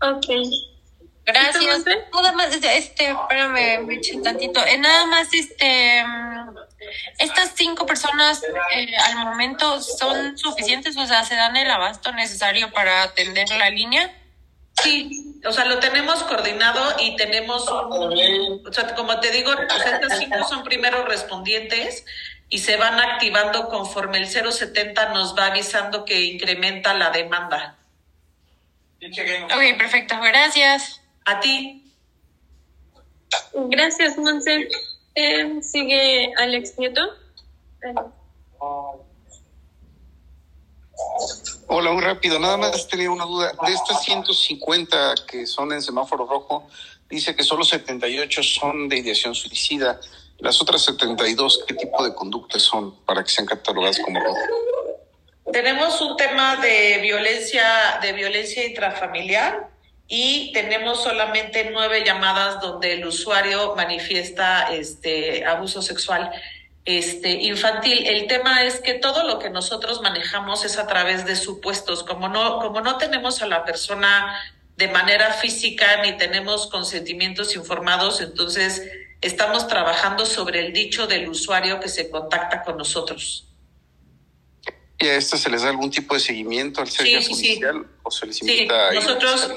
Ok. 0.00 0.26
Gracias. 1.24 1.84
Nada 2.12 2.32
más, 2.32 2.54
este, 2.54 3.10
espérame, 3.10 3.86
me 3.86 3.94
eché 3.94 4.20
tantito. 4.20 4.64
Eh, 4.64 4.78
nada 4.78 5.06
más, 5.06 5.32
este, 5.32 6.02
mm, 6.04 6.56
estas 7.18 7.52
cinco 7.54 7.86
personas 7.86 8.42
eh, 8.74 8.96
al 8.96 9.16
momento 9.26 9.80
son 9.80 10.36
suficientes, 10.36 10.96
o 10.96 11.06
sea, 11.06 11.24
se 11.24 11.36
dan 11.36 11.56
el 11.56 11.70
abasto 11.70 12.12
necesario 12.12 12.72
para 12.72 13.02
atender 13.02 13.48
la 13.50 13.70
línea. 13.70 14.16
Sí, 14.82 15.40
o 15.44 15.52
sea, 15.52 15.66
lo 15.66 15.78
tenemos 15.78 16.22
coordinado 16.22 16.96
y 17.00 17.14
tenemos, 17.16 17.68
o 17.68 18.72
sea, 18.72 18.94
como 18.94 19.20
te 19.20 19.30
digo, 19.30 19.52
estas 19.52 20.18
cinco 20.18 20.48
son 20.48 20.64
primeros 20.64 21.06
respondientes 21.06 22.04
y 22.48 22.58
se 22.58 22.76
van 22.76 22.98
activando 22.98 23.68
conforme 23.68 24.18
el 24.18 24.26
070 24.26 25.10
nos 25.10 25.36
va 25.36 25.46
avisando 25.46 26.04
que 26.04 26.20
incrementa 26.20 26.94
la 26.94 27.10
demanda. 27.10 27.76
Ok, 29.02 29.78
perfecto. 29.78 30.14
Gracias. 30.20 31.00
A 31.24 31.40
ti. 31.40 31.94
Gracias, 33.54 34.18
Monse. 34.18 34.68
Eh, 35.14 35.60
sigue 35.62 36.32
Alex 36.36 36.78
Nieto. 36.78 37.02
Hola, 41.66 41.92
muy 41.92 42.02
rápido. 42.02 42.38
Nada 42.38 42.56
más 42.56 42.88
tenía 42.88 43.10
una 43.10 43.24
duda. 43.24 43.52
De 43.66 43.72
estas 43.72 44.02
150 44.02 45.14
que 45.26 45.46
son 45.46 45.72
en 45.72 45.80
semáforo 45.82 46.26
rojo, 46.26 46.66
dice 47.08 47.34
que 47.34 47.42
solo 47.42 47.64
78 47.64 48.42
son 48.42 48.88
de 48.88 48.98
ideación 48.98 49.34
suicida. 49.34 50.00
Las 50.38 50.60
otras 50.60 50.82
72, 50.82 51.64
¿qué 51.66 51.74
tipo 51.74 52.02
de 52.02 52.14
conductas 52.14 52.62
son 52.62 52.96
para 53.04 53.22
que 53.22 53.30
sean 53.30 53.46
catalogadas 53.46 53.98
como 54.00 54.20
rojo? 54.20 54.38
Tenemos 55.52 56.00
un 56.00 56.16
tema 56.16 56.56
de 56.56 56.98
violencia, 57.02 57.98
de 58.00 58.12
violencia 58.12 58.64
intrafamiliar 58.64 59.68
y 60.06 60.52
tenemos 60.52 61.02
solamente 61.02 61.70
nueve 61.72 62.04
llamadas 62.04 62.60
donde 62.60 62.94
el 62.94 63.06
usuario 63.06 63.74
manifiesta 63.74 64.72
este 64.72 65.44
abuso 65.44 65.82
sexual 65.82 66.30
este 66.84 67.30
infantil. 67.32 68.06
El 68.06 68.26
tema 68.26 68.62
es 68.62 68.80
que 68.80 68.94
todo 68.94 69.24
lo 69.24 69.38
que 69.38 69.50
nosotros 69.50 70.00
manejamos 70.02 70.64
es 70.64 70.78
a 70.78 70.86
través 70.86 71.24
de 71.26 71.36
supuestos, 71.36 72.02
como 72.02 72.28
no, 72.28 72.58
como 72.58 72.80
no 72.80 72.96
tenemos 72.96 73.42
a 73.42 73.46
la 73.46 73.64
persona 73.64 74.40
de 74.76 74.88
manera 74.88 75.32
física 75.32 76.00
ni 76.02 76.16
tenemos 76.16 76.68
consentimientos 76.68 77.54
informados, 77.54 78.22
entonces 78.22 78.82
estamos 79.20 79.68
trabajando 79.68 80.24
sobre 80.24 80.60
el 80.60 80.72
dicho 80.72 81.06
del 81.06 81.28
usuario 81.28 81.80
que 81.80 81.88
se 81.88 82.08
contacta 82.08 82.62
con 82.62 82.78
nosotros. 82.78 83.49
¿Y 85.00 85.06
a 85.06 85.16
esto 85.16 85.38
se 85.38 85.48
les 85.48 85.62
da 85.62 85.70
algún 85.70 85.90
tipo 85.90 86.14
de 86.14 86.20
seguimiento 86.20 86.82
al 86.82 86.90
ser 86.90 87.06
sí, 87.22 87.60
o 88.02 88.10
se 88.10 88.26
les 88.26 88.42
invita 88.42 88.90
sí, 88.90 88.96
nosotros, 88.96 89.52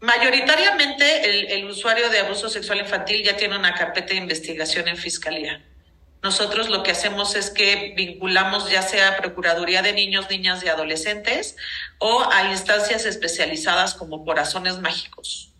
Mayoritariamente 0.00 1.28
el, 1.28 1.46
el, 1.50 1.70
usuario 1.70 2.08
de 2.08 2.20
abuso 2.20 2.48
sexual 2.48 2.78
infantil 2.78 3.22
ya 3.24 3.36
tiene 3.36 3.58
una 3.58 3.74
carpeta 3.74 4.08
de 4.08 4.16
investigación 4.16 4.86
en 4.86 4.96
fiscalía. 4.96 5.62
Nosotros 6.22 6.68
lo 6.68 6.82
que 6.82 6.92
hacemos 6.92 7.34
es 7.36 7.50
que 7.50 7.94
vinculamos 7.96 8.70
ya 8.70 8.82
sea 8.82 9.08
a 9.08 9.16
Procuraduría 9.16 9.82
de 9.82 9.92
Niños, 9.92 10.26
Niñas 10.30 10.64
y 10.64 10.68
Adolescentes 10.68 11.56
o 11.98 12.28
a 12.32 12.50
instancias 12.50 13.04
especializadas 13.06 13.94
como 13.94 14.24
Corazones 14.24 14.78
Mágicos. 14.80 15.52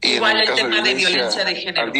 Igual 0.00 0.40
el, 0.40 0.54
tema 0.54 0.82
de 0.82 0.94
violencia, 0.94 1.44
de 1.44 1.54
género. 1.54 1.92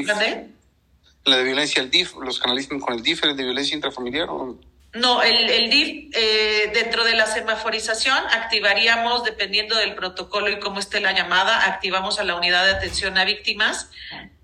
La 1.24 1.36
de 1.38 1.44
violencia 1.44 1.82
al 1.82 1.90
DIF, 1.90 2.14
¿los 2.16 2.38
canalizan 2.38 2.80
con 2.80 2.94
el 2.94 3.02
DIF, 3.02 3.24
el 3.24 3.36
de 3.36 3.44
violencia 3.44 3.74
intrafamiliar 3.74 4.28
o...? 4.28 4.58
No, 4.94 5.22
el, 5.22 5.50
el 5.50 5.70
DIF, 5.70 6.14
eh, 6.14 6.70
dentro 6.72 7.04
de 7.04 7.14
la 7.14 7.26
semaforización, 7.26 8.16
activaríamos, 8.30 9.24
dependiendo 9.24 9.76
del 9.76 9.96
protocolo 9.96 10.48
y 10.48 10.60
cómo 10.60 10.78
esté 10.78 11.00
la 11.00 11.12
llamada, 11.12 11.66
activamos 11.66 12.20
a 12.20 12.24
la 12.24 12.36
unidad 12.36 12.64
de 12.64 12.72
atención 12.72 13.18
a 13.18 13.24
víctimas 13.24 13.90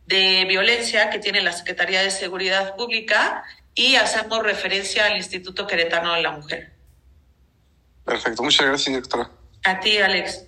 de 0.07 0.45
violencia 0.49 1.09
que 1.09 1.21
tiene 1.21 1.41
la 1.41 1.53
Secretaría 1.53 2.03
de 2.03 2.11
Seguridad 2.11 2.75
Pública 2.75 3.45
y 3.77 3.95
hacemos 3.95 4.43
referencia 4.43 5.07
al 5.07 5.17
Instituto 5.17 5.69
Queretano 5.69 6.15
de 6.15 6.23
la 6.23 6.33
Mujer. 6.33 6.73
Perfecto, 8.05 8.43
muchas 8.43 8.67
gracias, 8.67 8.97
doctora. 8.97 9.31
A 9.63 9.79
ti, 9.79 9.99
Alex. 9.99 10.47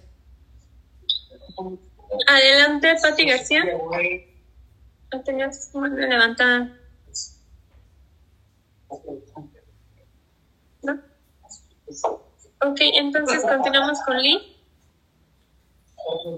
Adelante, 2.27 2.97
Pati 3.01 3.25
García. 3.25 3.65
Tenías 5.25 5.71
levantada. 5.75 6.77
Ok, 12.61 12.79
entonces 12.81 13.43
continuamos 13.43 13.99
con 14.07 14.21
Lee. 14.21 14.53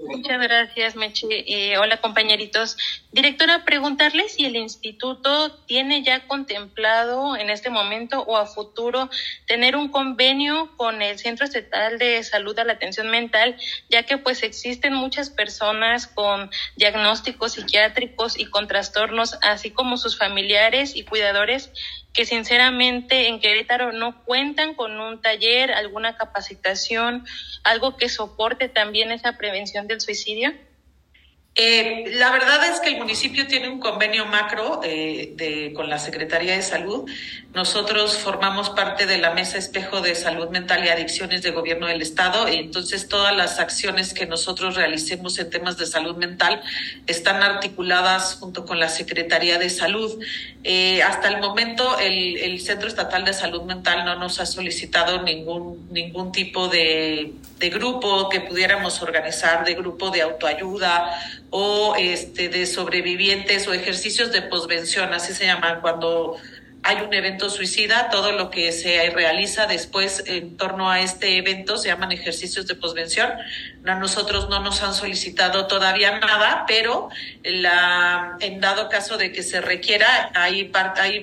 Muchas 0.07 0.39
gracias, 0.39 0.95
Meche. 0.95 1.27
Eh, 1.29 1.77
hola, 1.77 1.97
compañeritos. 1.97 2.77
Directora, 3.11 3.65
preguntarle 3.65 4.29
si 4.29 4.45
el 4.45 4.55
instituto 4.55 5.51
tiene 5.65 6.03
ya 6.03 6.27
contemplado 6.27 7.35
en 7.35 7.49
este 7.49 7.69
momento 7.69 8.21
o 8.21 8.37
a 8.37 8.45
futuro 8.45 9.09
tener 9.47 9.75
un 9.75 9.89
convenio 9.89 10.75
con 10.77 11.01
el 11.01 11.17
Centro 11.17 11.45
Estatal 11.45 11.97
de 11.97 12.23
Salud 12.23 12.57
a 12.59 12.63
la 12.63 12.73
Atención 12.73 13.09
Mental, 13.09 13.57
ya 13.89 14.03
que 14.03 14.17
pues 14.17 14.43
existen 14.43 14.93
muchas 14.93 15.29
personas 15.29 16.07
con 16.07 16.49
diagnósticos 16.75 17.53
psiquiátricos 17.53 18.39
y 18.39 18.45
con 18.45 18.67
trastornos, 18.67 19.37
así 19.41 19.71
como 19.71 19.97
sus 19.97 20.17
familiares 20.17 20.95
y 20.95 21.03
cuidadores 21.03 21.71
que 22.15 22.25
sinceramente 22.25 23.27
en 23.27 23.41
Querétaro 23.41 23.91
no 23.91 24.23
cuentan 24.23 24.73
con 24.73 24.99
un 24.99 25.21
taller, 25.21 25.73
alguna 25.73 26.15
capacitación, 26.15 27.25
algo 27.63 27.97
que 27.97 28.07
soporte 28.07 28.69
también 28.69 29.11
esa 29.11 29.37
prevención 29.37 29.85
del 29.85 29.99
suicidio? 29.99 30.53
Eh, 31.57 32.11
la 32.15 32.31
verdad 32.31 32.65
es 32.65 32.81
que 32.81 32.89
el 32.89 32.97
municipio 32.97 33.47
tiene 33.47 33.69
un 33.69 33.79
convenio 33.79 34.25
macro 34.25 34.81
eh, 34.83 35.31
de, 35.37 35.71
con 35.73 35.89
la 35.89 35.99
Secretaría 35.99 36.53
de 36.53 36.61
Salud. 36.61 37.09
Nosotros 37.53 38.17
formamos 38.17 38.71
parte 38.71 39.05
de 39.05 39.17
la 39.19 39.33
Mesa 39.33 39.57
Espejo 39.57 40.01
de 40.01 40.15
Salud 40.15 40.49
Mental 40.49 40.83
y 40.83 40.89
Adicciones 40.89 41.43
de 41.43 41.51
Gobierno 41.51 41.87
del 41.87 42.01
Estado 42.01 42.49
y 42.49 42.57
entonces 42.57 43.07
todas 43.07 43.33
las 43.33 43.59
acciones 43.59 44.13
que 44.13 44.25
nosotros 44.25 44.75
realicemos 44.75 45.39
en 45.39 45.49
temas 45.49 45.77
de 45.77 45.85
salud 45.85 46.17
mental 46.17 46.61
están 47.07 47.41
articuladas 47.41 48.35
junto 48.35 48.65
con 48.65 48.77
la 48.77 48.89
Secretaría 48.89 49.57
de 49.57 49.69
Salud. 49.69 50.21
Eh, 50.65 51.03
hasta 51.03 51.29
el 51.29 51.37
momento 51.39 51.97
el, 51.99 52.35
el, 52.35 52.59
Centro 52.59 52.89
Estatal 52.89 53.23
de 53.23 53.31
Salud 53.31 53.61
Mental 53.61 54.03
no 54.03 54.19
nos 54.19 54.41
ha 54.41 54.45
solicitado 54.45 55.21
ningún, 55.21 55.87
ningún 55.89 56.33
tipo 56.33 56.67
de, 56.67 57.31
de 57.59 57.69
grupo 57.69 58.29
que 58.29 58.41
pudiéramos 58.41 59.01
organizar, 59.01 59.63
de 59.63 59.75
grupo 59.75 60.09
de 60.09 60.21
autoayuda 60.21 61.09
o 61.49 61.95
este, 61.97 62.49
de 62.49 62.65
sobrevivientes 62.65 63.67
o 63.67 63.73
ejercicios 63.73 64.31
de 64.31 64.41
posvención, 64.41 65.13
así 65.13 65.33
se 65.33 65.45
llaman 65.45 65.79
cuando 65.81 66.37
hay 66.85 66.97
un 67.01 67.11
evento 67.15 67.49
suicida, 67.49 68.09
todo 68.11 68.31
lo 68.31 68.51
que 68.51 68.71
se 68.71 69.09
realiza 69.09 69.65
después 69.65 70.23
en 70.27 70.55
torno 70.55 70.91
a 70.91 71.01
este 71.01 71.37
evento 71.37 71.77
se 71.77 71.87
llaman 71.87 72.11
ejercicios 72.11 72.67
de 72.67 72.75
posvención. 72.75 73.31
A 73.87 73.95
nosotros 73.95 74.49
no 74.49 74.59
nos 74.59 74.83
han 74.83 74.93
solicitado 74.93 75.65
todavía 75.65 76.19
nada, 76.19 76.63
pero 76.67 77.09
la, 77.43 78.37
en 78.39 78.61
dado 78.61 78.87
caso 78.89 79.17
de 79.17 79.31
que 79.31 79.41
se 79.41 79.61
requiera, 79.61 80.31
hay, 80.35 80.65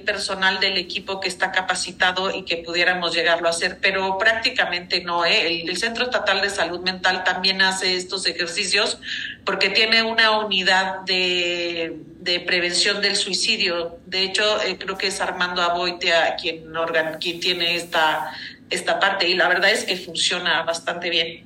personal 0.05 0.59
del 0.59 0.79
equipo 0.79 1.21
que 1.21 1.29
está 1.29 1.53
capacitado 1.53 2.35
y 2.35 2.45
que 2.45 2.57
pudiéramos 2.57 3.15
llegarlo 3.15 3.47
a 3.47 3.51
hacer, 3.51 3.79
pero 3.81 4.19
prácticamente 4.19 5.01
no. 5.03 5.25
¿eh? 5.25 5.63
El 5.63 5.77
Centro 5.77 6.05
Estatal 6.05 6.41
de 6.41 6.51
Salud 6.51 6.81
Mental 6.81 7.23
también 7.23 7.63
hace 7.63 7.95
estos 7.95 8.27
ejercicios 8.27 8.99
porque 9.45 9.71
tiene 9.71 10.03
una 10.03 10.39
unidad 10.39 11.03
de, 11.03 11.99
de 12.23 12.39
prevención 12.41 13.03
del 13.03 13.17
suicidio. 13.17 13.99
De 14.07 14.23
hecho, 14.23 14.63
eh, 14.63 14.79
creo 14.79 14.97
que 14.97 15.09
es 15.09 15.21
Armando 15.21 15.61
Aboitea 15.61 16.37
quien, 16.37 16.75
organ, 16.77 17.19
quien 17.19 17.41
tiene 17.41 17.75
esta, 17.75 18.33
esta 18.71 19.01
parte 19.01 19.29
y 19.29 19.35
la 19.35 19.49
verdad 19.49 19.71
es 19.71 19.85
que 19.85 19.97
funciona 19.97 20.63
bastante 20.63 21.11
bien. 21.11 21.45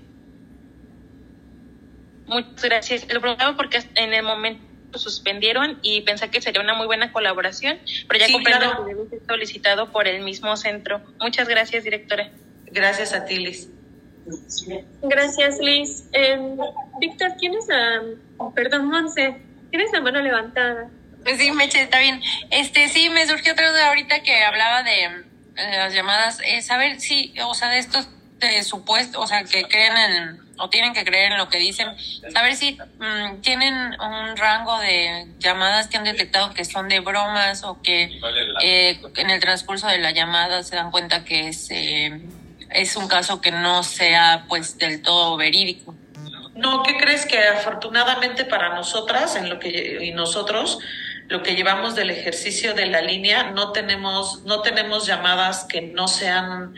Muchas 2.26 2.62
gracias. 2.62 3.12
Lo 3.12 3.20
preguntaba 3.20 3.56
porque 3.56 3.82
en 3.94 4.12
el 4.12 4.22
momento 4.22 4.66
suspendieron 4.98 5.78
y 5.82 6.02
pensé 6.02 6.28
que 6.28 6.42
sería 6.42 6.60
una 6.60 6.74
muy 6.74 6.86
buena 6.86 7.10
colaboración, 7.10 7.78
pero 8.06 8.26
ya 8.26 8.30
comprendo 8.30 8.84
que 8.84 8.94
debe 8.94 9.08
ser 9.08 9.20
solicitado 9.26 9.92
por 9.92 10.06
el 10.06 10.22
mismo 10.22 10.56
centro. 10.56 11.00
Muchas 11.20 11.48
gracias, 11.48 11.84
directora. 11.84 12.30
Gracias 12.66 13.14
a 13.14 13.24
ti, 13.24 13.38
Liz. 13.38 13.70
Gracias, 15.02 15.58
Liz. 15.58 16.08
Em, 16.12 16.58
Víctor, 17.00 17.32
¿tienes 17.38 17.66
la, 17.68 18.02
perdón, 18.54 18.86
Monse, 18.86 19.36
tienes 19.70 19.92
la 19.92 20.00
mano 20.00 20.20
levantada? 20.20 20.88
Pues 21.26 21.38
sí, 21.38 21.50
Meche, 21.50 21.82
está 21.82 21.98
bien. 21.98 22.22
Este, 22.50 22.88
sí, 22.88 23.10
me 23.10 23.26
surgió 23.26 23.52
otra 23.52 23.70
duda 23.70 23.88
ahorita 23.88 24.22
que 24.22 24.44
hablaba 24.44 24.84
de, 24.84 25.04
eh, 25.04 25.76
las 25.76 25.92
llamadas, 25.92 26.38
eh, 26.44 26.62
saber 26.62 27.00
si, 27.00 27.34
o 27.44 27.54
sea, 27.54 27.68
de 27.68 27.78
estos 27.78 28.08
de 28.38 28.62
supuestos, 28.62 29.24
o 29.24 29.26
sea, 29.26 29.42
que 29.44 29.64
creen 29.64 29.96
en, 29.96 30.40
o 30.58 30.68
tienen 30.68 30.92
que 30.92 31.04
creer 31.04 31.32
en 31.32 31.38
lo 31.38 31.48
que 31.48 31.58
dicen, 31.58 31.88
saber 32.32 32.54
si 32.54 32.74
mm, 32.74 33.40
tienen 33.40 33.74
un 33.74 34.36
rango 34.36 34.78
de 34.78 35.26
llamadas 35.38 35.88
que 35.88 35.96
han 35.96 36.04
detectado 36.04 36.52
que 36.52 36.64
son 36.64 36.88
de 36.88 37.00
bromas 37.00 37.64
o 37.64 37.80
que 37.82 38.20
eh, 38.62 39.00
en 39.16 39.30
el 39.30 39.40
transcurso 39.40 39.88
de 39.88 39.98
la 39.98 40.12
llamada 40.12 40.62
se 40.62 40.76
dan 40.76 40.90
cuenta 40.90 41.24
que 41.24 41.48
es, 41.48 41.70
es 41.70 42.96
un 42.96 43.08
caso 43.08 43.40
que 43.40 43.50
no 43.50 43.82
sea 43.82 44.44
pues 44.48 44.78
del 44.78 45.02
todo 45.02 45.36
verídico. 45.36 45.94
No, 46.56 46.82
¿qué 46.82 46.96
crees 46.96 47.26
que 47.26 47.38
afortunadamente 47.38 48.44
para 48.44 48.74
nosotras 48.74 49.36
en 49.36 49.48
lo 49.48 49.58
que 49.58 49.98
y 50.02 50.12
nosotros 50.12 50.78
lo 51.28 51.42
que 51.42 51.54
llevamos 51.54 51.94
del 51.94 52.10
ejercicio 52.10 52.74
de 52.74 52.86
la 52.86 53.02
línea, 53.02 53.50
no 53.50 53.72
tenemos, 53.72 54.44
no 54.44 54.62
tenemos 54.62 55.06
llamadas 55.06 55.64
que 55.64 55.82
no 55.82 56.08
sean 56.08 56.74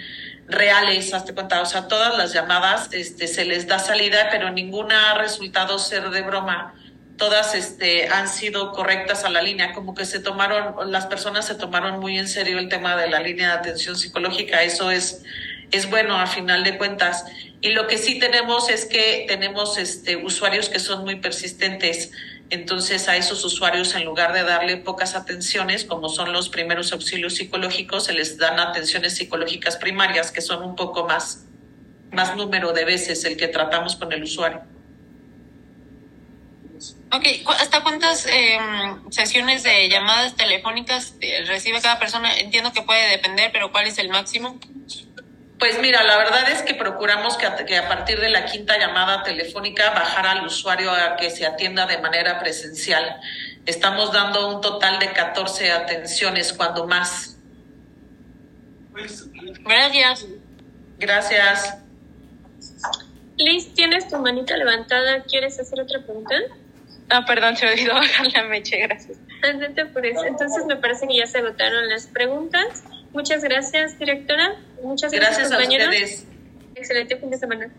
reales, 0.47 1.13
hazte 1.13 1.35
cuenta, 1.35 1.61
o 1.61 1.67
sea, 1.67 1.89
todas 1.89 2.17
las 2.17 2.33
llamadas 2.33 2.89
este, 2.93 3.27
se 3.27 3.45
les 3.45 3.67
da 3.67 3.79
salida, 3.79 4.29
pero 4.31 4.51
ninguna 4.51 5.11
ha 5.11 5.19
resultado 5.19 5.79
ser 5.79 6.09
de 6.11 6.23
broma. 6.23 6.75
Todas 7.19 7.55
este, 7.55 8.09
han 8.09 8.29
sido 8.29 8.73
correctas 8.73 9.25
a 9.25 9.29
la 9.29 9.43
línea, 9.43 9.75
como 9.75 9.95
que 9.95 10.07
se 10.07 10.21
tomaron, 10.21 10.91
las 10.91 11.07
personas 11.07 11.47
se 11.47 11.55
tomaron 11.55 12.01
muy 12.01 12.17
en 12.17 12.29
serio 12.29 12.59
el 12.59 12.69
tema 12.69 12.97
de 12.97 13.11
la 13.11 13.21
línea 13.21 13.49
de 13.49 13.55
atención 13.55 13.97
psicológica, 13.97 14.63
eso 14.63 14.91
es, 14.91 15.23
es 15.71 15.91
bueno 15.91 16.17
a 16.17 16.27
final 16.27 16.65
de 16.65 16.79
cuentas. 16.79 17.25
Y 17.61 17.71
lo 17.71 17.87
que 17.87 17.99
sí 17.99 18.19
tenemos 18.19 18.69
es 18.69 18.87
que 18.87 19.25
tenemos 19.29 19.79
este, 19.79 20.17
usuarios 20.17 20.69
que 20.69 20.79
son 20.79 21.05
muy 21.05 21.17
persistentes. 21.17 22.13
Entonces 22.51 23.09
a 23.09 23.17
esos 23.17 23.45
usuarios, 23.45 23.95
en 23.95 24.05
lugar 24.05 24.33
de 24.33 24.43
darle 24.43 24.79
pocas 24.79 25.15
atenciones, 25.15 25.85
como 25.85 26.09
son 26.09 26.33
los 26.33 26.49
primeros 26.49 26.93
auxilios 26.93 27.35
psicológicos, 27.35 28.05
se 28.05 28.15
les 28.15 28.39
dan 28.39 28.59
atenciones 28.59 29.17
psicológicas 29.17 29.77
primarias, 29.77 30.31
que 30.31 30.41
son 30.41 30.63
un 30.63 30.75
poco 30.75 31.07
más, 31.07 31.45
más 32.11 32.37
número 32.37 32.73
de 32.73 32.85
veces 32.85 33.25
el 33.25 33.37
que 33.37 33.49
tratamos 33.49 33.97
con 33.97 34.13
el 34.13 34.23
usuario. 34.23 34.63
Ok, 37.11 37.25
¿hasta 37.59 37.83
cuántas 37.83 38.27
em, 38.27 39.11
sesiones 39.11 39.63
de 39.63 39.89
llamadas 39.89 40.37
telefónicas 40.37 41.15
eh, 41.21 41.45
recibe 41.47 41.81
cada 41.81 41.99
persona? 41.99 42.37
Entiendo 42.39 42.73
que 42.73 42.83
puede 42.83 43.09
depender, 43.09 43.51
pero 43.53 43.73
¿cuál 43.73 43.87
es 43.87 43.99
el 43.99 44.11
máximo? 44.11 44.59
Pues 45.59 45.81
mira, 45.81 46.05
la 46.05 46.17
verdad 46.17 46.49
es 46.51 46.63
que 46.63 46.75
procuramos 46.75 47.37
que 47.37 47.47
a, 47.77 47.89
partir 47.89 48.21
de 48.21 48.29
la 48.29 48.45
quinta 48.45 48.79
llamada 48.79 49.25
telefónica 49.25 49.91
bajar 49.91 50.27
al 50.27 50.47
usuario 50.47 50.93
a 50.93 51.17
que 51.17 51.31
se 51.31 51.47
atienda 51.47 51.87
de 51.87 51.99
manera 51.99 52.39
presencial. 52.39 53.21
Estamos 53.67 54.13
dando 54.13 54.55
un 54.55 54.61
total 54.61 55.01
de 55.01 55.13
14 55.13 55.73
atenciones, 55.73 56.53
cuando 56.53 56.87
más. 56.87 57.39
Gracias. 59.65 60.27
Gracias. 60.99 61.79
Liz, 63.37 63.75
tienes 63.75 64.09
tu 64.09 64.19
manita 64.19 64.57
levantada. 64.57 65.23
¿Quieres 65.25 65.59
hacer 65.59 65.81
otra 65.81 66.01
pregunta? 66.03 66.37
Ah, 67.11 67.25
perdón, 67.27 67.57
se 67.57 67.67
me 67.67 67.73
olvidó 67.73 67.95
bajar 67.95 68.27
la 68.33 68.45
meche, 68.45 68.79
gracias. 68.79 69.19
eso. 70.05 70.25
Entonces 70.25 70.67
me 70.67 70.77
parece 70.77 71.09
que 71.09 71.17
ya 71.17 71.27
se 71.27 71.39
agotaron 71.39 71.89
las 71.89 72.07
preguntas. 72.07 72.85
Muchas 73.13 73.43
gracias, 73.43 73.99
directora. 73.99 74.57
Muchas 74.83 75.13
gracias, 75.13 75.51
gracias. 75.51 75.83
A 75.83 75.89
ustedes. 75.89 76.27
Excelente 76.75 77.17
fin 77.17 77.31
de 77.31 77.39
semana. 77.39 77.71